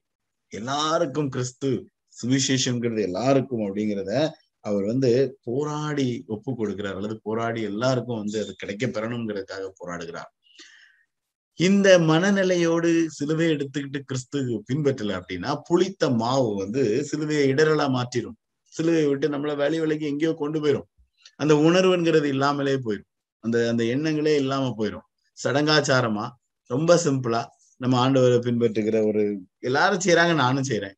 எல்லாருக்கும் 0.51 1.29
கிறிஸ்து 1.29 1.69
சுவிசேஷம்ங்கிறது 2.17 3.01
எல்லாருக்கும் 3.09 3.63
அப்படிங்கிறத 3.65 4.13
அவர் 4.65 4.85
வந்து 4.91 5.09
போராடி 5.47 6.07
ஒப்பு 6.35 6.51
கொடுக்கிறார். 6.59 6.97
அல்லது 6.99 7.15
போராடி 7.27 7.61
எல்லாருக்கும் 7.71 8.21
வந்து 8.21 8.37
அது 8.43 8.51
கிடைக்க 8.61 8.85
பெறணுங்கிறதுக்காக 8.87 9.65
போராடுகிறார். 9.81 10.29
இந்த 11.59 11.87
மனநிலையோடு 12.09 12.89
சிலுவை 13.17 13.47
எடுத்துக்கிட்டு 13.55 13.99
கிறிஸ்து 14.09 14.39
பின்பற்றல 14.69 15.17
அப்படின்னா 15.19 15.51
புளித்த 15.69 16.09
மாவு 16.21 16.49
வந்து 16.61 16.83
சிலுவையை 17.11 17.43
இடரலா 17.53 17.87
மாற்றிடும். 17.97 18.37
சிலுவையை 18.73 19.07
விட்டு 19.09 19.27
நம்மளை 19.29 19.55
வேலை 19.55 19.79
விலைக்கு 19.81 20.05
எங்கேயோ 20.11 20.31
கொண்டு 20.43 20.59
போயிடும் 20.63 20.87
அந்த 21.39 21.53
உணர்வுங்கிறது 21.67 22.27
இல்லாமலே 22.35 22.75
போயிடும் 22.85 23.09
அந்த 23.43 23.57
அந்த 23.71 23.83
எண்ணங்களே 23.93 24.33
இல்லாம 24.43 24.65
போயிடும் 24.79 25.05
சடங்காச்சாரமா? 25.37 26.25
ரொம்ப 26.69 26.91
சிம்பிளா 27.05 27.41
நம்ம 27.81 27.95
ஆண்டவரை 28.03 28.37
பின்பற்றுகிற 28.47 28.97
ஒரு 29.09 29.23
எல்லாரும் 29.69 30.03
செய்யறாங்க 30.05 30.33
நானும் 30.43 30.67
செய்யறேன் 30.69 30.95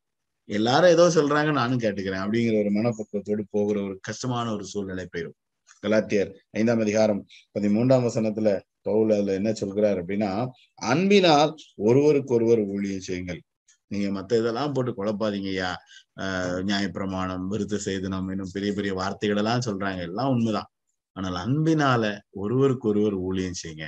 எல்லாரும் 0.50 0.90
ஏதோ 0.90 1.06
சொல்றாங்க 1.10 1.52
நானும் 1.52 1.80
கேட்டுக்கிறேன் 1.80 2.24
அப்படிங்கிற 2.26 2.56
ஒரு 2.60 2.72
மனப்பக்குவத்தோடு 2.72 3.44
போகிற 3.50 3.78
ஒரு 3.84 3.96
கஷ்டமான 4.02 4.52
ஒரு 4.52 4.66
சூழ்நிலை 4.66 5.06
போயிடும் 5.08 5.38
கலாத்தியர் 5.84 6.30
ஐந்தாம் 6.52 6.80
அதிகாரம் 6.80 7.22
பதிமூன்றாம் 7.56 8.06
வசனத்துல 8.08 8.50
பவுல் 8.82 9.12
அதுல 9.12 9.34
என்ன 9.34 9.52
சொல்கிறார் 9.54 10.00
அப்படின்னா 10.02 10.30
அன்பினால் 10.84 11.52
ஒருவருக்கு 11.82 12.34
ஒருவர் 12.34 12.62
ஊழியம் 12.68 13.02
செய்யுங்கள். 13.02 13.42
நீங்க 13.92 14.08
மத்த 14.12 14.40
இதெல்லாம் 14.40 14.74
போட்டு 14.74 14.92
குழப்பாதீங்க 14.92 15.50
ஐயா. 15.54 15.72
ஆஹ் 16.24 16.60
நியாயப்பிரமாணம் 16.68 17.46
விருத்த 17.52 17.80
சேதனம் 17.86 18.30
இன்னும் 18.32 18.54
பெரிய 18.54 18.72
பெரிய 18.74 18.94
வார்த்தைகள் 18.94 19.38
எல்லாம் 19.38 19.66
சொல்றாங்க. 19.66 20.02
எல்லாம் 20.02 20.32
உண்மைதான். 20.32 20.70
ஆனால் 21.16 21.38
அன்பினால 21.46 22.04
ஒருவருக்கு 22.36 22.88
ஒருவர் 22.90 23.18
ஊழியம் 23.28 23.60
செய்யுங்க. 23.64 23.88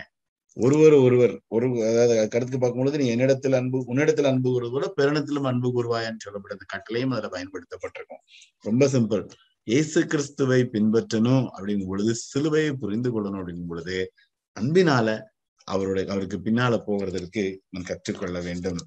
ஒருவர் 0.57 0.95
ஒருவர் 1.05 1.33
ஒரு 1.47 1.65
அதாவது 1.89 2.13
கருத்துக்கு 2.33 2.59
பார்க்கும்பொழுது 2.59 2.99
நீ 3.01 3.07
என்னிடத்தில் 3.07 3.57
அன்பு 3.59 3.77
உன்னிடத்தில் 3.85 4.29
அன்பு 4.31 4.49
கூறுவதோட 4.49 4.85
கூட 4.85 4.87
பெருணத்திலும் 4.99 5.49
அன்பு 5.51 5.69
கூறுவாயான்னு 5.75 6.23
சொல்லப்பட்ட 6.25 6.65
கட்டளையும் 6.73 7.13
அதுல 7.15 7.29
பயன்படுத்தப்பட்டிருக்கும். 7.35 8.21
ரொம்ப 8.65 8.85
சிம்பிள் 8.87 9.23
இயேசு 9.67 9.99
கிறிஸ்துவை 10.05 10.59
பின்பற்றணும் 10.73 11.45
அப்படிங்கும் 11.55 11.87
பொழுது 11.87 12.11
சிலுவையை 12.23 12.71
புரிந்து 12.83 13.09
கொள்ளணும் 13.13 13.39
அப்படிங்கும் 13.41 13.71
பொழுது 13.73 13.97
அன்பினால 14.57 15.07
அவருடைய 15.67 16.05
அவருக்கு 16.13 16.37
பின்னால 16.39 16.73
போகிறதற்கு 16.87 17.43
நான் 17.69 17.89
கற்றுக்கொள்ள 17.91 18.37
வேண்டும். 18.41 18.79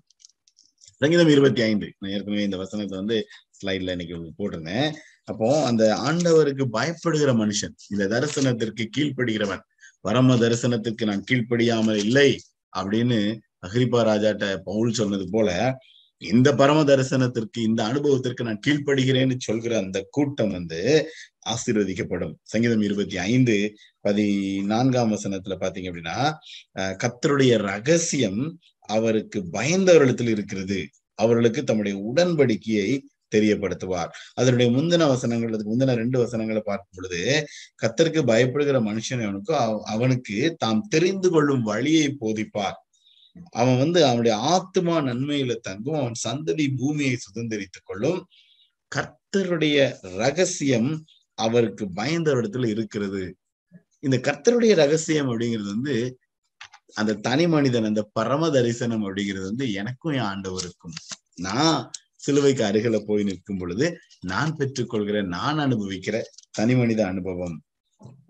சங்கீதம் 1.00 1.28
இருபத்தி 1.28 1.62
ஐந்து. 1.62 1.86
நான் 1.98 2.12
ஏற்கனவே 2.16 2.42
இந்த 2.42 2.56
வசனத்தை 2.56 2.96
வந்து 2.98 3.16
ஸ்லைட்ல 3.58 3.94
இன்னைக்கு 3.96 4.16
போட்டிருந்தேன். 4.40 4.88
அப்போ 5.24 5.48
அந்த 5.70 5.84
ஆண்டவருக்கு 6.08 6.64
பயப்படுகிற 6.76 7.30
மனுஷன் 7.42 7.74
இந்த 7.88 8.04
தரிசனத்திற்கு 8.14 8.84
கீழ்ப்படுகிறவன் 8.96 9.62
பரம 10.04 10.36
தரிசனத்திற்கு 10.36 11.04
நான் 11.04 11.26
கீழ்ப்படியாமல் 11.30 12.00
இல்லை 12.04 12.30
அப்படின்னு 12.72 13.18
அகிரிப்பா 13.66 14.00
ராஜாட்ட 14.10 14.44
பவுல் 14.64 14.92
சொன்னது 14.92 15.26
போல 15.30 15.48
இந்த 16.22 16.48
பரம 16.54 16.78
தரிசனத்திற்கு 16.82 17.58
இந்த 17.58 17.80
அனுபவத்திற்கு 17.84 18.42
நான் 18.44 18.64
கீழ்ப்படுகிறேன்னு 18.66 19.36
சொல்கிற 19.38 19.72
அந்த 19.78 19.98
கூட்டம் 20.10 20.50
வந்து 20.50 20.80
ஆசீர்வதிக்கப்படும். 21.52 22.32
சங்கீதம் 22.42 22.80
இருபத்தி 22.80 23.16
ஐந்து 23.18 23.54
பதினான்காம் 24.00 25.12
வசனத்துல 25.12 25.56
பாத்தீங்க 25.60 25.90
அப்படின்னா 25.90 26.18
கத்தருடைய 27.02 27.52
ரகசியம் 27.70 28.40
அவருக்கு 28.88 29.38
பயந்தவர்களிடத்தில் 29.52 30.32
இருக்கிறது. 30.34 30.78
அவர்களுக்கு 31.14 31.60
தம்முடைய 31.64 31.96
உடன்படிக்கையை 32.10 32.90
தெரியப்படுத்துவார். 33.34 34.10
அதனுடைய 34.34 34.68
முந்தின 34.72 35.08
வசனங்கள் 35.08 35.52
அதுக்கு 35.52 35.74
முந்தின 35.74 35.94
ரெண்டு 35.94 36.18
வசனங்களை 36.18 36.62
பார்க்கும் 36.64 36.96
பொழுது 36.96 37.46
கத்தருக்கு 37.82 38.22
பயப்படுகிற 38.30 38.78
மனுஷன் 38.88 39.22
அவனுக்கு 39.22 39.54
அவனுக்கு 39.84 40.54
தாம் 40.58 40.86
தெரிந்து 40.88 41.30
கொள்ளும் 41.30 41.62
வழியை 41.62 42.16
போதிப்பார். 42.20 42.78
அவன் 43.50 43.78
வந்து 43.78 44.04
அவனுடைய 44.04 44.36
ஆத்மா 44.36 44.98
நன்மையில 44.98 45.56
தங்கும் 45.56 45.94
அவன் 45.94 46.18
சந்ததி 46.28 46.66
பூமியை 46.76 47.16
சுதந்திரித்துக் 47.16 47.84
கொள்ளும். 47.84 48.26
கர்த்தருடைய 48.92 49.96
ரகசியம் 50.16 51.04
அவருக்கு 51.34 51.84
பயந்தவரிடத்துல 51.96 52.66
இருக்கிறது. 52.66 53.36
இந்த 53.98 54.16
கர்த்தருடைய 54.16 54.74
ரகசியம் 54.74 55.28
அப்படிங்கிறது 55.28 55.70
வந்து 55.74 56.18
அந்த 56.94 57.12
தனி 57.14 57.46
மனிதன் 57.46 57.84
அந்த 57.84 58.02
பரம 58.12 58.50
தரிசனம் 58.50 59.04
அப்படிங்கிறது 59.04 59.42
வந்து 59.42 59.72
எனக்கும் 59.72 60.12
என் 60.12 60.28
ஆண்டவருக்கும். 60.32 60.96
நான் 61.34 61.90
சிலுவைக்கு 62.22 62.62
அருகில 62.68 62.96
போய் 63.08 63.26
நிற்கும் 63.28 63.60
பொழுது 63.60 63.86
நான் 64.32 64.52
பெற்றுக்கொள்கிற 64.58 65.18
நான் 65.36 65.58
அனுபவிக்கிற 65.58 66.16
தனி 66.58 66.74
மனித 66.80 67.00
அனுபவம் 67.06 67.56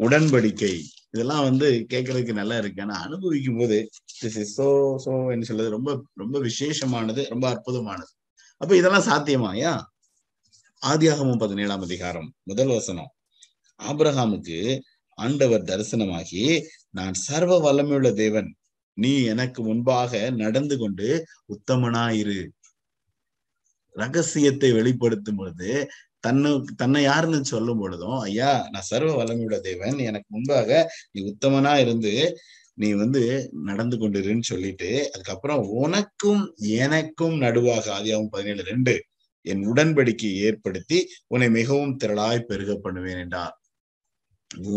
உடன்படிக்கை 0.06 0.74
இதெல்லாம் 1.14 1.44
வந்து 1.48 1.68
கேட்கறதுக்கு 1.92 2.32
நல்லா 2.40 2.56
இருக்கு. 2.58 2.82
ஆனா 2.82 2.96
அனுபவிக்கும் 3.06 3.58
போது 3.60 3.76
திஸ் 4.20 4.38
இஸ் 4.42 4.54
சோ 4.58 4.68
சோ 5.04 5.12
என்று 5.32 5.48
சொல்றது? 5.50 5.70
ரொம்ப 5.76 5.90
ரொம்ப 6.14 6.36
விசேஷமானது 6.48 7.22
ரொம்ப 7.28 7.46
அற்புதமானது. 7.54 8.12
அப்ப 8.60 8.72
இதெல்லாம் 8.76 9.08
சாத்தியமாயா 9.10 9.72
ஆதியாகமும் 10.82 11.42
பதினேழாம் 11.42 11.84
அதிகாரம் 11.86 12.28
முதல் 12.42 12.72
வசனம். 12.76 13.10
ஆபிரஹாமுக்கு 13.80 14.58
ஆண்டவர் 15.18 15.68
தரிசனமாகி 15.70 16.42
நான் 16.90 17.16
சர்வ 17.26 17.52
வல்லமையுள்ள 17.66 18.10
தேவன் 18.14 18.48
நீ 18.98 19.12
எனக்கு 19.32 19.60
முன்பாக 19.62 20.12
நடந்து 20.42 20.76
கொண்டு 20.78 21.08
உத்தமனாயிரு. 21.54 22.38
ரகசியத்தை 24.02 24.70
வெளிப்படுத்தும் 24.78 25.38
பொழுது 25.40 25.70
தன்னு 26.26 26.50
தன்னை 26.80 27.00
யாருன்னு 27.02 27.50
சொல்லும் 27.52 27.80
பொழுதும் 27.82 28.18
ஐயா 28.28 28.50
நான் 28.72 28.88
சர்வ 28.90 29.10
வளமையுள்ள 29.20 29.58
தேவன். 29.68 29.98
எனக்கு 30.08 30.28
முன்பாக 30.34 30.70
நீ 31.12 31.20
உத்தமனா 31.30 31.72
இருந்து 31.84 32.12
நீ 32.82 32.88
வந்து 33.02 33.22
நடந்து 33.68 33.96
கொண்டிருன்னு 33.98 34.50
சொல்லிட்டு 34.50 34.90
அதுக்கப்புறம் 35.12 35.62
உனக்கும் 35.82 36.42
எனக்கும் 36.84 37.36
நடுவாக 37.42 37.84
ஆதியாகவும் 37.96 38.32
பதினேழு 38.34 38.62
ரெண்டு 38.70 38.94
என் 39.46 39.62
உடன்படிக்கை 39.70 40.30
ஏற்படுத்தி 40.46 40.98
உன்னை 41.32 41.48
மிகவும் 41.58 41.96
திரளாய் 42.02 42.46
பெருக 42.50 42.72
பண்ணுவேன் 42.84 43.20
என்றார். 43.24 43.54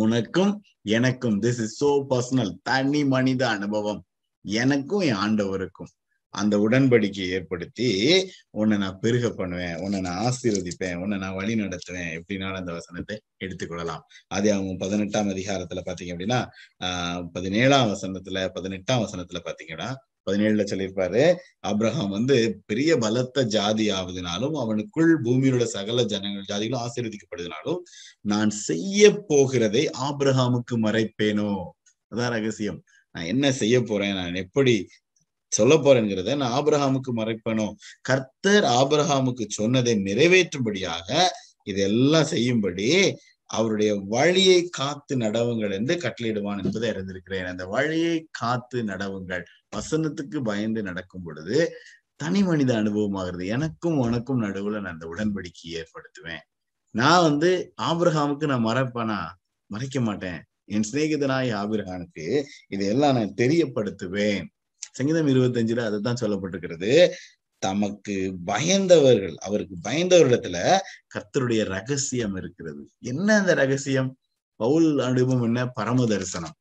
உனக்கும் 0.04 0.54
எனக்கும் 0.98 1.38
திஸ் 1.44 1.62
இஸ் 1.66 1.78
சோ 1.80 1.92
பர்சனல் 2.12 2.54
தனி 2.70 3.02
மனித 3.14 3.42
அனுபவம். 3.56 4.02
எனக்கும் 4.46 5.04
என் 5.10 5.22
ஆண்டவருக்கும். 5.26 5.92
அந்த 6.34 6.56
உடன்படிக்கையை 6.58 7.34
ஏற்படுத்தி 7.38 7.88
உன்னை 8.52 8.78
நான் 8.78 9.00
பெருக 9.02 9.30
பண்ணுவேன் 9.30 9.76
உன்னை 9.76 10.00
நான் 10.02 10.22
ஆசீர்வதிப்பேன் 10.28 11.02
உன்னை 11.04 11.18
நான் 11.18 11.36
வழி 11.36 11.54
நடத்துவேன் 11.56 12.14
எப்படினாலும் 12.18 12.62
அந்த 12.62 12.72
வசனத்தை 12.72 13.16
எடுத்துக்கொள்ளலாம். 13.46 14.04
அதே 14.28 14.50
அவங்க 14.50 14.74
பதினெட்டாம் 14.86 15.30
அதிகாரத்துல 15.30 15.84
பாத்தீங்க 15.90 16.16
அப்படின்னா 16.16 16.40
ஆஹ் 16.86 17.22
பதினேழாம் 17.34 17.92
வசனத்துல 17.94 18.48
பதினெட்டாம் 18.54 19.04
வசனத்துல 19.06 19.42
பாத்தீங்கன்னா 19.50 19.90
பதினேழுல 20.28 20.64
சொல்லியிருப்பாரு 20.64 21.24
அப்ரஹாம் 21.68 22.10
வந்து 22.10 22.36
பெரிய 22.66 22.92
பலத்த 22.98 23.44
ஜாதி 23.46 23.86
ஆவதுனாலும் 23.92 24.56
அவனுக்குள் 24.62 25.12
பூமியிலுள்ள 25.24 25.66
சகல 25.76 26.06
ஜனங்கள் 26.06 26.50
ஜாதிகளும் 26.52 26.84
ஆசீர்வதிக்கப்படுவதனாலும் 26.86 27.82
நான் 28.26 28.52
செய்ய 28.68 29.10
போகிறதை 29.30 29.84
ஆப்ரஹாமுக்கு 30.08 30.76
மறைப்பேனோ? 30.78 31.50
அதான் 32.12 32.34
ரகசியம். 32.36 32.80
நான் 33.16 33.26
என்ன 33.26 33.46
செய்ய 33.52 33.76
போறேன்? 33.82 34.16
நான் 34.16 34.36
எப்படி 34.36 34.76
சொல்ல 35.54 35.74
போறேங்கிறத 35.76 36.36
நான் 36.36 36.56
ஆபிரஹாமுக்கு 36.60 37.12
மறைப்பனோ? 37.16 37.68
கர்த்தர் 38.02 38.66
ஆபிரஹாமுக்கு 38.80 39.46
சொன்னதை 39.50 39.94
நிறைவேற்றும்படியாக 40.00 41.10
இதெல்லாம் 41.64 42.24
செய்யும்படி 42.24 42.90
அவருடைய 43.50 43.92
வழியை 44.08 44.60
காத்து 44.72 45.14
நடவுங்கள் 45.18 45.72
என்று 45.72 45.96
கட்டளையிடுவான் 45.96 46.62
என்பதை 46.64 46.90
அறிந்திருக்கிறேன். 46.90 47.46
அந்த 47.46 47.64
வழியை 47.66 48.28
காத்து 48.32 48.84
நடவுங்கள். 48.84 49.44
வசனத்துக்கு 49.76 50.40
பயந்து 50.44 50.82
நடக்கும் 50.84 51.24
பொழுது 51.24 51.58
தனி 52.16 52.42
மனித 52.44 52.72
அனுபவமாகிறது. 52.76 53.46
எனக்கும் 53.48 53.98
உனக்கும் 53.98 54.42
நடுவுல 54.44 54.82
நான் 54.82 54.94
அந்த 54.94 55.06
உடன்படிக்கையை 55.08 55.76
ஏற்படுத்துவேன். 55.76 56.44
நான் 56.96 57.22
வந்து 57.22 57.52
ஆபிரஹாமுக்கு 57.82 58.46
நான் 58.48 58.66
மறைப்பேனா? 58.66 59.20
மறைக்க 59.70 60.00
மாட்டேன். 60.02 60.40
என் 60.66 60.90
சிநேகிதனாய் 60.92 61.52
ஆபிரஹானுக்கு 61.62 62.26
இதையெல்லாம் 62.68 63.16
நான் 63.16 63.34
தெரியப்படுத்துவேன். 63.38 64.46
சங்கீதம் 64.94 65.28
இருபத்தஞ்சுல 65.28 65.80
அதுதான் 65.80 66.20
சொல்லப்பட்டிருக்கிறது. 66.22 67.10
தமக்கு 67.58 68.36
பயந்தவர்கள் 68.48 69.36
அவருக்கு 69.36 69.76
பயந்தவர்களிடத்துல 69.84 70.78
கர்த்தருடைய 71.14 71.64
ரகசியம் 71.64 72.36
இருக்கிறது. 72.36 72.90
என்ன 73.00 73.40
அந்த 73.40 73.54
ரகசியம்? 73.54 74.18
பவுல் 74.56 75.00
அனுபவம் 75.00 75.44
என்ன? 75.44 75.68
பரம 75.68 76.06
தரிசனம் 76.06 76.54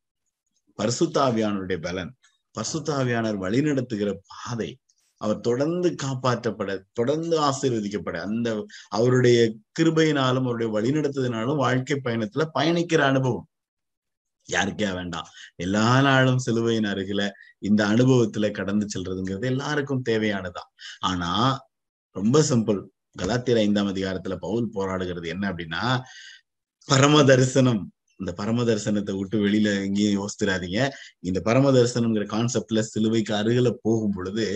பரிசுத்தாவியானருடைய 0.78 1.80
பலன். 1.82 2.14
பரிசுத்தாவியானர் 2.58 3.38
வழிநடத்துகிற 3.38 4.18
பாதை. 4.26 4.78
அவர் 5.16 5.40
தொடர்ந்து 5.40 5.94
காப்பாற்றப்பட 6.02 6.78
தொடர்ந்து 6.92 7.40
ஆசீர்வதிக்கப்பட 7.40 8.16
அந்த 8.16 8.66
அவருடைய 8.88 9.54
கிருபையினாலும் 9.80 10.44
அவருடைய 10.44 10.72
வழிநடத்துவதனாலும் 10.72 11.56
வாழ்க்கை 11.56 12.00
பயணத்துல 12.04 12.48
பயணிக்கிற 12.54 12.98
அனுபவம். 12.98 13.46
யாருக்கே 14.52 14.94
வேண்டாம். 14.94 15.28
எல்லா 15.56 16.00
நாளும் 16.00 16.38
சிலுவையின் 16.38 16.84
அருகில 16.84 17.22
இந்த 17.58 17.86
அனுபவத்துல 17.86 18.50
கடந்து 18.50 18.86
செல்றதுங்கிறது 18.94 19.46
எல்லாருக்கும் 19.46 20.04
தேவையானதான் 20.08 20.70
ஆனா 21.00 21.30
ரொம்ப 22.16 22.42
சிம்பிள் 22.42 22.80
கலாத்திர 23.18 23.56
ஐந்தாம் 23.56 23.88
அதிகாரத்துல 23.88 24.36
பவுல் 24.36 24.70
போராடுகிறது 24.74 25.26
என்ன 25.26 25.44
அப்படின்னா 25.52 25.82
பரம 26.88 27.24
தரிசனம் 27.24 27.82
இந்த 28.22 28.32
பரம 28.38 28.64
தரிசனத்தை 28.64 29.14
விட்டு 29.18 29.36
வெளியில 29.44 29.68
எங்கேயும் 29.84 30.16
யோசிச்சிடாதீங்க. 30.18 30.80
இந்த 31.22 31.38
பரம 31.40 31.72
தரிசனம்ங்கிற 31.72 32.26
கான்செப்ட்ல 32.32 32.82
சிலுவைக்கு 32.88 33.32
அருகில 33.40 33.70
போகும் 33.82 34.14
பொழுது 34.16 34.46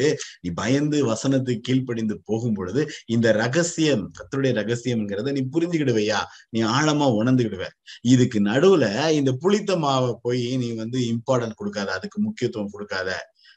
நீ 0.44 0.50
பயந்து 0.56 0.98
வசனத்துக்கு 1.10 1.66
கீழ்ப்படிந்து 1.68 2.16
போகும் 2.28 2.56
பொழுது 2.58 2.82
இந்த 3.16 3.28
ரகசியம் 3.40 4.04
கத்தருடைய 4.18 4.52
ரகசியம்ங்கிறத 4.60 5.32
நீ 5.36 5.42
புரிஞ்சுக்கிடுவையா? 5.54 6.20
நீ 6.50 6.60
ஆழமா 6.74 7.08
உணர்ந்துக்கிடுவ. 7.18 7.66
இதுக்கு 8.08 8.40
நடுவுல 8.48 8.84
இந்த 9.18 9.32
புளித்த 9.42 9.72
மாவை 9.78 10.12
போய் 10.22 10.44
நீ 10.56 10.68
வந்து 10.74 10.98
இம்பார்ட்டன்ட் 11.12 11.60
கொடுக்காத 11.60 11.90
அதுக்கு 11.98 12.20
முக்கியத்துவம் 12.22 12.74
கொடுக்காத. 12.74 13.10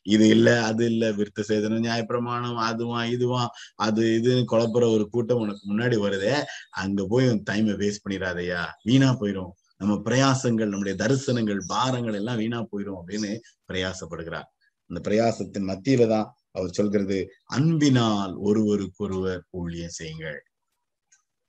இது 0.05 0.25
இல்ல 0.29 0.49
அது 0.61 0.83
இல்ல 0.85 1.05
விருத்த 1.11 1.41
சேதனம் 1.49 1.85
நியாயப்பிரமாணம் 1.85 2.59
அதுவா 2.67 2.99
இதுவா 3.15 3.41
அது 3.79 4.03
இதுன்னு 4.17 4.43
குழப்புற 4.51 4.83
ஒரு 4.95 5.05
கூட்டம் 5.09 5.41
உனக்கு 5.41 5.63
முன்னாடி 5.71 5.97
வருதே 6.05 6.35
அங்க 6.83 7.05
போய் 7.07 7.29
உன் 7.31 7.43
டைமை 7.49 7.75
வேஸ்ட் 7.81 8.03
பண்ணிடாதயா? 8.05 8.61
வீணா 8.83 9.09
போயிரும். 9.21 9.51
நம்ம 9.81 9.93
பிரயாசங்கள் 10.05 10.71
நம்முடைய 10.71 10.95
தரிசனங்கள் 11.03 11.61
பாரங்கள் 11.67 12.13
எல்லாம் 12.13 12.37
வீணா 12.37 12.59
போயிடும் 12.71 12.99
அப்படின்னு 13.01 13.31
பிரயாசப்படுகிறார். 13.69 14.47
அந்த 14.89 14.99
பிரயாசத்தின் 15.09 15.69
மத்தியில 15.71 16.07
தான் 16.07 16.27
அவர் 16.51 16.71
சொல்கிறது 16.71 17.17
அன்பினால் 17.45 18.33
ஒருவருக்கொருவர் 18.37 19.41
ஊழியம் 19.49 19.97
செய்யுங்கள். 19.99 20.39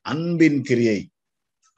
அன்பின் 0.07 0.61
கிரியை 0.62 0.99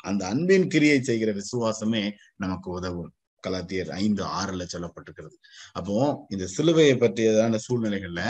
அந்த 0.04 0.22
அன்பின் 0.26 0.68
கிரியை 0.68 1.02
செய்கிற 1.02 1.30
விசுவாசமே 1.32 2.04
நமக்கு 2.36 2.70
உதவும். 2.70 3.12
கலாத்தியர் 3.44 3.90
ஐந்து 4.02 4.22
ஆறுல 4.40 4.62
சொல்லப்பட்டிருக்கிறது. 4.72 5.36
அப்போ 5.72 6.26
இந்த 6.28 6.44
சிலுவையை 6.56 6.96
பற்றியதான 6.98 7.58
சூழ்நிலைகள்ல 7.66 8.22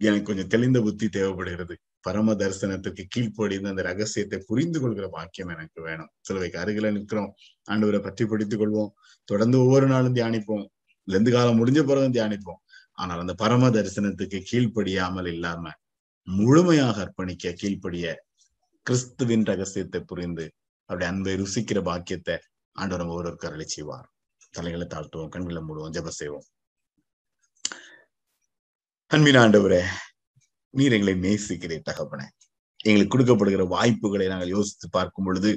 எனக்கு 0.00 0.22
கொஞ்சம் 0.22 0.46
தெளிந்த 0.46 0.80
புத்தி 0.80 1.06
தேவைப்படுகிறது. 1.08 1.74
பரம 2.00 2.34
தரிசனத்துக்கு 2.34 3.02
கீழ்ப்படிந்து 3.08 3.68
அந்த 3.68 3.82
ரகசியத்தை 3.82 4.38
புரிந்து 4.46 4.78
கொள்கிற 4.80 5.06
பாக்கியம் 5.08 5.52
எனக்கு 5.54 5.78
வேணும். 5.82 6.10
சிலுவைக்கு 6.20 6.58
அருகில 6.58 6.90
நிற்கிறோம். 6.92 7.30
ஆண்டவரை 7.70 8.00
பற்றி 8.02 8.24
பிடித்துக் 8.26 8.60
கொள்வோம். 8.62 8.92
தொடர்ந்து 9.28 9.56
ஒவ்வொரு 9.58 9.86
நாளும் 9.86 10.14
தியானிப்போம். 10.14 10.64
லெந்து 11.08 11.30
காலம் 11.32 11.58
முடிஞ்ச 11.60 11.82
பிறகு 11.82 12.08
தியானிப்போம். 12.18 12.60
ஆனால் 12.92 13.20
அந்த 13.20 13.34
பரம 13.34 13.70
தரிசனத்துக்கு 13.70 14.38
கீழ்ப்படியாமல் 14.50 15.26
இல்லாம 15.26 15.72
முழுமையாக 16.28 16.96
அர்ப்பணிக்க 17.04 17.52
கீழ்ப்படிய 17.52 18.06
கிறிஸ்துவின் 18.86 19.44
ரகசியத்தை 19.44 20.00
புரிந்து 20.00 20.44
அவருடைய 20.90 21.08
அன்பை 21.12 21.34
ருசிக்கிற 21.40 21.78
பாக்கியத்தை 21.82 22.36
ஆண்டவர் 22.76 23.06
ஒவ்வொருவருக்கு 23.06 23.48
அருளி 23.48 23.66
செய்வார். 23.66 24.06
தலைகளை 24.50 24.86
தாழ்த்துவோம் 24.86 25.32
கண்களை 25.34 25.60
மூடுவோம் 25.62 25.94
ஜப 25.96 26.12
செய்வோம். 26.20 26.46
அன்பின் 29.10 29.40
ஆண்டவரே 29.42 29.82
நீர் 30.74 30.92
எங்களை 30.92 31.14
நேசிக்கிறேன் 31.14 31.82
தகப்பன. 31.82 32.22
எங்களுக்கு 32.84 33.12
கொடுக்கப்படுகிற 33.14 33.66
வாய்ப்புகளை 33.66 34.26
நாங்கள் 34.26 34.48
யோசித்து 34.48 34.88
பார்க்கும் 34.90 35.24
பொழுது 35.24 35.50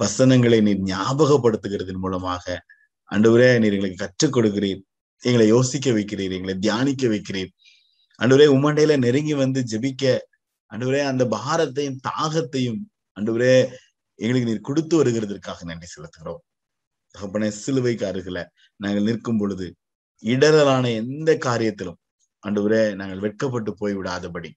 வசனங்களை 0.00 0.60
நீர் 0.60 0.82
ஞாபகப்படுத்துகிறதன் 0.82 2.02
மூலமாக 2.04 2.44
அன்றுவரே 3.10 3.50
நீர் 3.58 3.72
எங்களுக்கு 3.72 4.02
கற்றுக் 4.04 4.36
கொடுக்கிறீர். 4.36 4.80
எங்களை 5.22 5.46
யோசிக்க 5.46 5.90
வைக்கிறீர். 5.90 6.32
எங்களை 6.32 6.54
தியானிக்க 6.58 7.08
வைக்கிறீர். 7.08 7.50
அன்றுவரே 8.18 8.46
உமண்டையில 8.56 8.98
நெருங்கி 8.98 9.34
வந்து 9.34 9.60
ஜெபிக்க. 9.70 10.04
அன்றுவரே 10.72 11.02
அந்த 11.04 11.24
பாரத்தையும் 11.24 11.98
தாகத்தையும் 12.08 12.80
அன்றுவரே 13.16 13.54
எங்களுக்கு 14.14 14.50
நீர் 14.50 14.68
கொடுத்து 14.68 15.04
வருகிறதற்காக 15.04 15.64
நன்றி 15.64 15.86
செலுத்துகிறோம். 15.86 16.42
தகப்பன 17.14 17.50
சிலுவைக்கு 17.50 18.04
அருகில 18.06 18.38
நாங்கள் 18.76 19.02
நிற்கும் 19.02 19.38
பொழுது 19.38 19.66
இடரலான 20.22 20.84
எந்த 20.94 21.30
காரியத்திலும் 21.44 21.98
அன்றுவரே 22.42 22.82
நாங்கள் 22.94 23.18
வெட்கப்பட்டு 23.18 23.70
போய் 23.74 23.94
விடாதபடி 23.94 24.50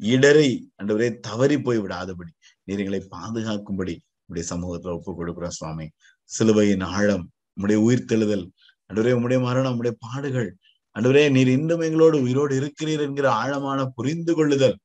இடரை 0.00 0.48
அன்றுவரே 0.80 1.08
தவறி 1.20 1.56
போய் 1.60 1.80
விடாதபடி 1.84 2.32
நீர் 2.64 2.80
எங்களை 2.82 3.00
பாதுகாக்கும்படி 3.16 3.94
உடைய 4.28 4.44
சமூகத்துல 4.52 4.94
ஒப்பு 4.98 5.12
கொடுக்கிறோம் 5.12 5.56
சுவாமி. 5.58 5.86
சிலுவையின் 6.30 6.84
ஆழம் 6.96 7.24
உடைய 7.56 7.78
உயிர்த்தெழுதல் 7.86 8.44
அன்றுவரே 8.90 9.12
உடைய 9.24 9.38
மரணம் 9.40 9.78
உடைய 9.80 9.94
பாடுகள். 10.06 10.50
அன்றுவரே 10.96 11.24
நீர் 11.36 11.50
இன்னும் 11.56 11.82
எங்களோடு 11.86 12.16
உயிரோடு 12.22 12.54
இருக்கிறீர் 12.60 13.02
என்கிற 13.06 13.26
ஆழமான 13.40 13.80
புரிந்து 13.96 14.32
கொள்ளுதல் 14.34 14.76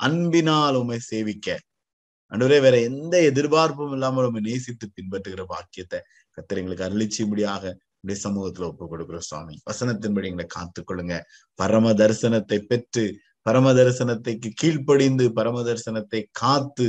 அன்பினால் 0.00 0.78
உண்மை 0.80 0.98
சேவிக்க. 1.10 1.48
அன்றுவரே 2.32 2.58
வேற 2.60 2.76
எந்த 2.80 3.14
எதிர்பார்ப்பும் 3.30 3.92
இல்லாமல் 3.92 4.26
உண்மை 4.28 4.42
நேசித்து 4.50 4.86
பின்பற்றுகிற 4.96 5.42
பாக்கியத்தை 5.46 5.98
கத்தர் 6.38 6.60
எங்களுக்கு 6.60 6.86
அருளிச்சும்படியாக 6.88 7.64
உடைய 8.04 8.20
சமூகத்துல 8.24 8.68
ஒப்பு 8.70 8.84
கொடுக்கிறோம் 8.90 9.28
சுவாமி. 9.30 9.54
வசனத்தின்படி 9.70 10.28
எங்களை 10.30 10.46
காத்துக்கொள்ளுங்க. 10.56 11.16
பரம 11.54 11.92
தரிசனத்தை 11.92 12.58
பெற்று 12.58 13.04
பரம 13.46 13.72
தரிசனத்தைக்கு 13.72 14.50
கீழ்ப்படிந்து 14.62 15.32
பரம 15.32 15.62
தரிசனத்தை 15.62 16.20
காத்து 16.32 16.88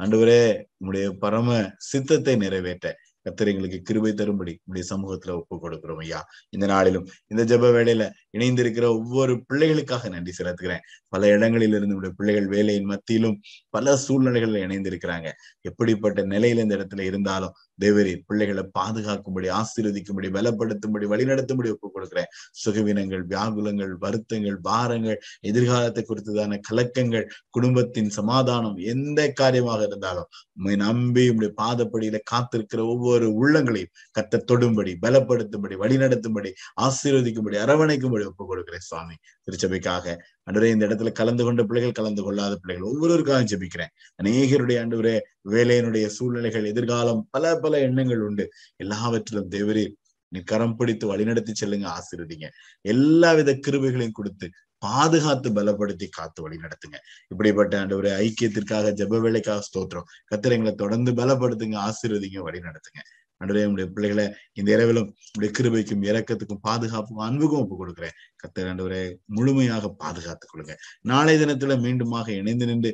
அன்றுவரே 0.00 0.42
உங்களுடைய 0.76 1.16
பரம 1.18 1.48
சித்தத்தை 1.90 2.36
நிறைவேற்ற. 2.36 2.86
கத்தர் 3.24 3.50
எங்களுக்கு 3.50 3.78
கிருபை 3.82 4.12
தரும்படி 4.12 4.52
உடைய 4.64 4.84
சமூகத்துல 4.90 5.34
ஒப்பு 5.40 5.56
கொடுக்கிறோம் 5.56 6.00
ஐயா. 6.00 6.20
இந்த 6.50 6.66
நாளிலும் 6.66 7.04
இந்த 7.26 7.42
ஜப 7.50 7.68
வேலையில 7.76 8.04
இணைந்திருக்கிற 8.38 8.86
ஒவ்வொரு 8.96 9.34
பிள்ளைகளுக்காக 9.48 10.08
நன்றி 10.08 10.32
செலுத்துகிறேன். 10.38 10.82
பல 11.08 11.28
இடங்களில் 11.28 11.74
இருந்து 11.74 11.94
உடைய 11.94 12.14
பிள்ளைகள் 12.18 12.48
வேலையின் 12.48 12.84
மத்தியிலும் 12.84 13.36
பல 13.70 13.94
சூழ்நிலைகள்ல 14.08 14.62
இணைந்திருக்கிறாங்க. 14.66 15.30
எப்படிப்பட்ட 15.60 16.26
நிலையில 16.26 16.64
இந்த 16.66 16.76
இடத்துல 16.76 17.00
இருந்தாலும் 17.10 17.54
தேவரே 17.82 18.14
பிள்ளைகளை 18.26 18.64
பாதுகாக்கும்படி 18.78 19.48
ஆசீர்வதிக்கும்படி 19.58 20.28
பலப்படுத்தும்படி 20.36 21.06
வழிநடத்தும்படி 21.12 21.70
ஒப்புக் 21.74 21.94
கொடுக்கிறேன். 21.94 22.30
சுகவீனங்கள் 22.62 23.24
வியாகுலங்கள் 23.32 23.92
வருத்தங்கள் 24.04 24.58
பாரங்கள் 24.68 25.18
எதிர்காலத்தை 25.50 26.04
குறித்ததான 26.08 26.60
கலக்கங்கள் 26.70 27.26
குடும்பத்தின் 27.50 28.10
சமாதானம் 28.18 28.78
எந்த 28.94 29.20
காரியமாக 29.40 29.86
இருந்தாலும் 29.86 30.30
உண்மை 30.56 30.74
நம்பி 30.76 31.22
உடைய 31.28 31.52
பாதப்படியில 31.62 32.16
காத்திருக்கிற 32.30 32.80
ஒவ்வொரு 32.92 33.26
உள்ளங்களையும் 33.40 33.92
கத்த 34.18 34.40
தொடும்படி 34.50 34.92
பலப்படுத்தும்படி 35.04 35.76
வழிநடத்தும்படி 35.82 36.50
ஆசீர்வதிக்கும்படி 36.82 37.56
அரவணைக்கும்படி 37.64 38.26
ஒப்புக் 38.30 38.50
கொடுக்கிறேன் 38.50 38.86
சுவாமி. 38.88 39.16
திருச்சபைக்காக 39.46 40.14
அன்றுவரே 40.46 40.70
இந்த 40.74 40.84
இடத்துல 40.86 41.10
கலந்து 41.12 41.42
கொண்ட 41.44 41.62
பிள்ளைகள் 41.64 41.98
கலந்து 41.98 42.22
கொள்ளாத 42.22 42.54
பிள்ளைகள். 42.56 42.86
ஒவ்வொருவருக்காக 42.90 43.42
ஜெபிக்கிறேன். 43.52 43.92
அநேகருடைய 44.22 44.78
அன்றுவரே 44.84 45.16
வேலையினுடைய 45.50 46.06
சூழ்நிலைகள் 46.06 46.64
எதிர்காலம் 46.64 47.20
பல 47.30 47.54
பல 47.58 47.80
எண்ணங்கள் 47.80 48.24
உண்டு. 48.28 48.46
எல்லாவற்றிலும் 48.76 49.50
தேவரீர் 49.50 49.94
நீ 50.32 50.40
கரம் 50.50 50.76
பிடித்து 50.76 51.06
வழிநடத்தி 51.08 51.52
செல்லுங்க 51.60 51.86
ஆசீர்வதிங்க. 51.96 52.46
எல்லாவித 52.80 53.50
கிருபைகளையும் 53.66 54.18
கொடுத்து 54.18 54.46
பாதுகாத்து 54.82 55.48
பலப்படுத்தி 55.50 56.06
காத்து 56.10 56.40
வழி 56.42 56.56
நடத்துங்க 56.56 56.98
இப்படிப்பட்ட 57.28 57.74
அந்த 57.80 57.94
ஒரு 57.96 58.08
ஐக்கியத்திற்காக 58.24 58.92
ஜப 59.00 59.20
வேலைக்காக 59.20 59.62
ஸ்தோத்திரம். 59.68 60.06
கத்திரங்களை 60.30 60.72
தொடர்ந்து 60.74 61.12
பலப்படுத்துங்க 61.12 61.76
ஆசீர்வதிங்க 61.88 62.40
வழி 62.48 62.60
நடத்துங்க 62.68 63.02
அன்றைய 63.42 63.70
உடைய 63.72 63.86
பிள்ளைகளை 63.94 64.26
இந்த 64.58 64.68
இரவிலும் 64.76 65.08
உடைய 65.36 65.50
கிருபைக்கும் 65.56 66.04
இறக்கத்துக்கும் 66.10 66.62
பாதுகாப்புக்கும் 66.68 67.26
அன்புக்கும் 67.28 67.62
ஒப்பு 67.62 67.76
கொடுக்குறேன். 67.80 68.16
கத்தர் 68.42 68.68
ஆண்டவரை 68.70 69.02
முழுமையாக 69.36 69.90
பாதுகாத்துக் 70.02 70.50
கொள்ளுங்க. 70.52 70.74
நாளை 71.10 71.34
தினத்துல 71.42 71.76
மீண்டுமாக 71.84 72.28
இணைந்து 72.40 72.68
நின்று 72.70 72.92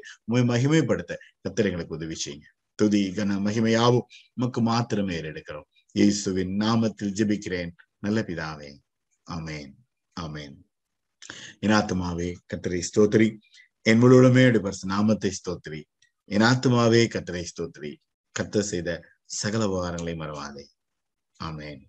மகிமைப்படுத்த 0.53 1.13
கத்தர் 1.45 1.69
எங்களுக்கு 1.71 1.99
உதவி 1.99 2.17
செய்யுங்க. 2.25 2.49
துதி 2.79 3.03
கன 3.17 3.37
மகிமையாவும் 3.47 4.09
நமக்கு 4.35 4.61
மாத்திரமே 4.71 5.15
எடுக்கிறோம் 5.21 5.69
இயேசுவின் 5.99 6.53
நாமத்தில் 6.65 7.15
ஜெபிக்கிறேன். 7.19 7.71
நல்ல 8.05 8.19
பிதாவே. 8.29 8.71
அமேன் 9.27 9.73
அமேன் 10.17 10.57
என் 11.65 11.75
ஆத்மாவே 11.79 12.29
கத்தரை 12.51 12.81
ஸ்தோத்திரி. 12.89 13.29
என் 13.87 14.01
முழுவதுமே 14.03 14.45
நாமத்தை 14.95 15.31
ஸ்தோத்திரி. 15.39 15.81
என் 16.29 16.47
ஆத்மாவே 16.51 17.03
கத்தரை 17.15 17.45
ஸ்தோத்திரி. 17.51 17.93
கத்த 18.37 18.61
செய்த 18.73 18.91
சகல 19.29 19.65
உபகாரங்களை 19.67 20.15
மறவாதே. 20.17 20.65
ஆமேன். 21.45 21.83